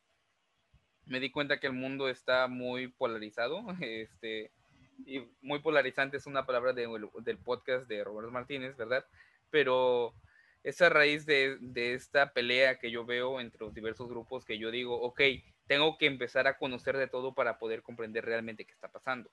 [1.06, 4.50] me di cuenta que el mundo está muy polarizado, este,
[5.06, 9.04] y muy polarizante es una palabra del podcast de Roberto Martínez, ¿verdad?
[9.50, 10.14] Pero
[10.62, 14.70] esa raíz de, de, esta pelea que yo veo entre los diversos grupos, que yo
[14.70, 15.20] digo, ok,
[15.66, 19.30] tengo que empezar a conocer de todo para poder comprender realmente qué está pasando.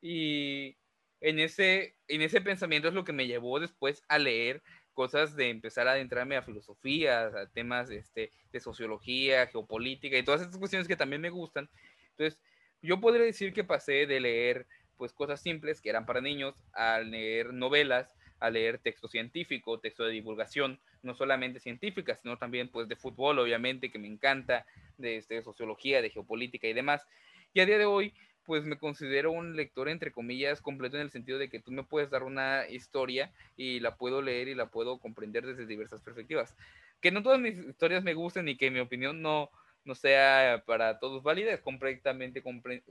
[0.00, 0.76] Y
[1.20, 4.62] en ese, en ese pensamiento es lo que me llevó después a leer
[4.94, 10.40] cosas de empezar a adentrarme a filosofía, a temas este, de sociología, geopolítica y todas
[10.40, 11.68] estas cuestiones que también me gustan.
[12.10, 12.40] Entonces,
[12.80, 14.66] yo podría decir que pasé de leer
[14.96, 20.04] pues cosas simples que eran para niños a leer novelas, a leer texto científico, texto
[20.04, 24.66] de divulgación, no solamente científica, sino también pues de fútbol, obviamente, que me encanta,
[24.98, 27.06] de, este, sociología, de geopolítica y demás.
[27.52, 28.14] Y a día de hoy,
[28.44, 31.82] pues me considero un lector, entre comillas, completo en el sentido de que tú me
[31.82, 36.54] puedes dar una historia y la puedo leer y la puedo comprender desde diversas perspectivas.
[37.00, 39.50] Que no todas mis historias me gusten y que mi opinión no,
[39.84, 42.42] no sea para todos válida, es completamente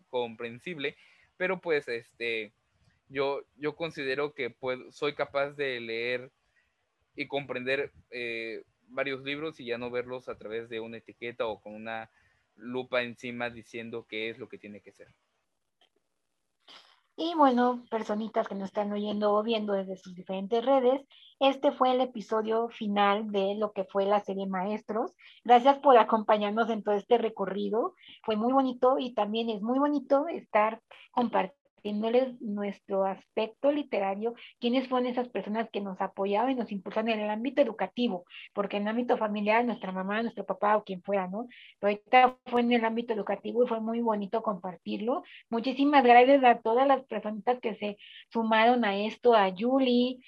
[0.10, 0.96] comprensible,
[1.38, 2.54] pero pues este,
[3.10, 6.32] yo, yo considero que puedo, soy capaz de leer
[7.16, 11.62] y comprender eh, varios libros y ya no verlos a través de una etiqueta o
[11.62, 12.10] con una
[12.56, 15.08] lupa encima diciendo qué es lo que tiene que ser.
[17.16, 21.06] Y bueno, personitas que nos están oyendo o viendo desde sus diferentes redes,
[21.40, 25.14] este fue el episodio final de lo que fue la serie Maestros.
[25.44, 27.94] Gracias por acompañarnos en todo este recorrido.
[28.24, 35.10] Fue muy bonito y también es muy bonito estar compartiendo nuestro aspecto literario, quiénes fueron
[35.10, 38.90] esas personas que nos apoyaban y nos impulsaron en el ámbito educativo, porque en el
[38.90, 41.48] ámbito familiar, nuestra mamá, nuestro papá o quien fuera, ¿no?
[41.80, 45.24] Pero ahorita fue en el ámbito educativo y fue muy bonito compartirlo.
[45.50, 47.98] Muchísimas gracias a todas las personitas que se
[48.32, 50.20] sumaron a esto, a Julie,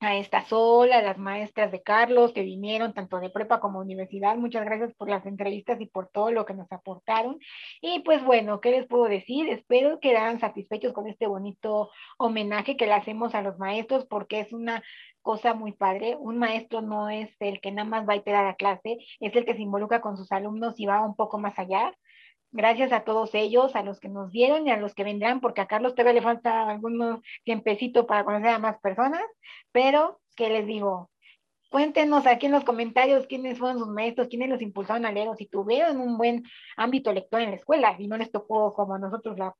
[0.00, 4.36] a esta sola, a las maestras de Carlos que vinieron tanto de prepa como universidad.
[4.36, 7.38] Muchas gracias por las entrevistas y por todo lo que nos aportaron.
[7.80, 9.48] Y pues bueno, ¿qué les puedo decir?
[9.48, 14.40] Espero que quedaran satisfechos con este bonito homenaje que le hacemos a los maestros porque
[14.40, 14.82] es una
[15.22, 16.16] cosa muy padre.
[16.18, 19.44] Un maestro no es el que nada más va a iterar a clase, es el
[19.44, 21.92] que se involucra con sus alumnos y va un poco más allá.
[22.50, 25.60] Gracias a todos ellos, a los que nos dieron y a los que vendrán, porque
[25.60, 29.22] a Carlos todavía le falta algunos tiempecito para conocer a más personas,
[29.70, 31.10] pero, ¿qué les digo?
[31.70, 35.36] Cuéntenos aquí en los comentarios quiénes fueron sus maestros, quiénes los impulsaron a leer o
[35.36, 36.44] si tuvieron un buen
[36.76, 39.54] ámbito lector en la escuela y no les tocó como a nosotros la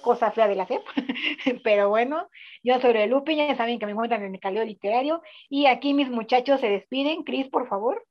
[0.00, 0.82] cosa fea de la CEP.
[1.64, 2.28] Pero bueno,
[2.62, 5.20] yo soy Lupe, ya saben que me encuentran en el caleo literario
[5.50, 7.22] y aquí mis muchachos se despiden.
[7.24, 8.02] Cris, por favor.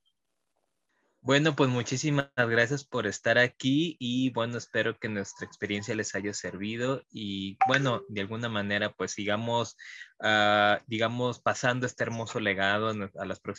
[1.23, 6.33] Bueno, pues muchísimas gracias por estar aquí y bueno, espero que nuestra experiencia les haya
[6.33, 9.77] servido y bueno, de alguna manera pues sigamos,
[10.19, 13.51] ah, digamos, pasando este hermoso legado a las próximas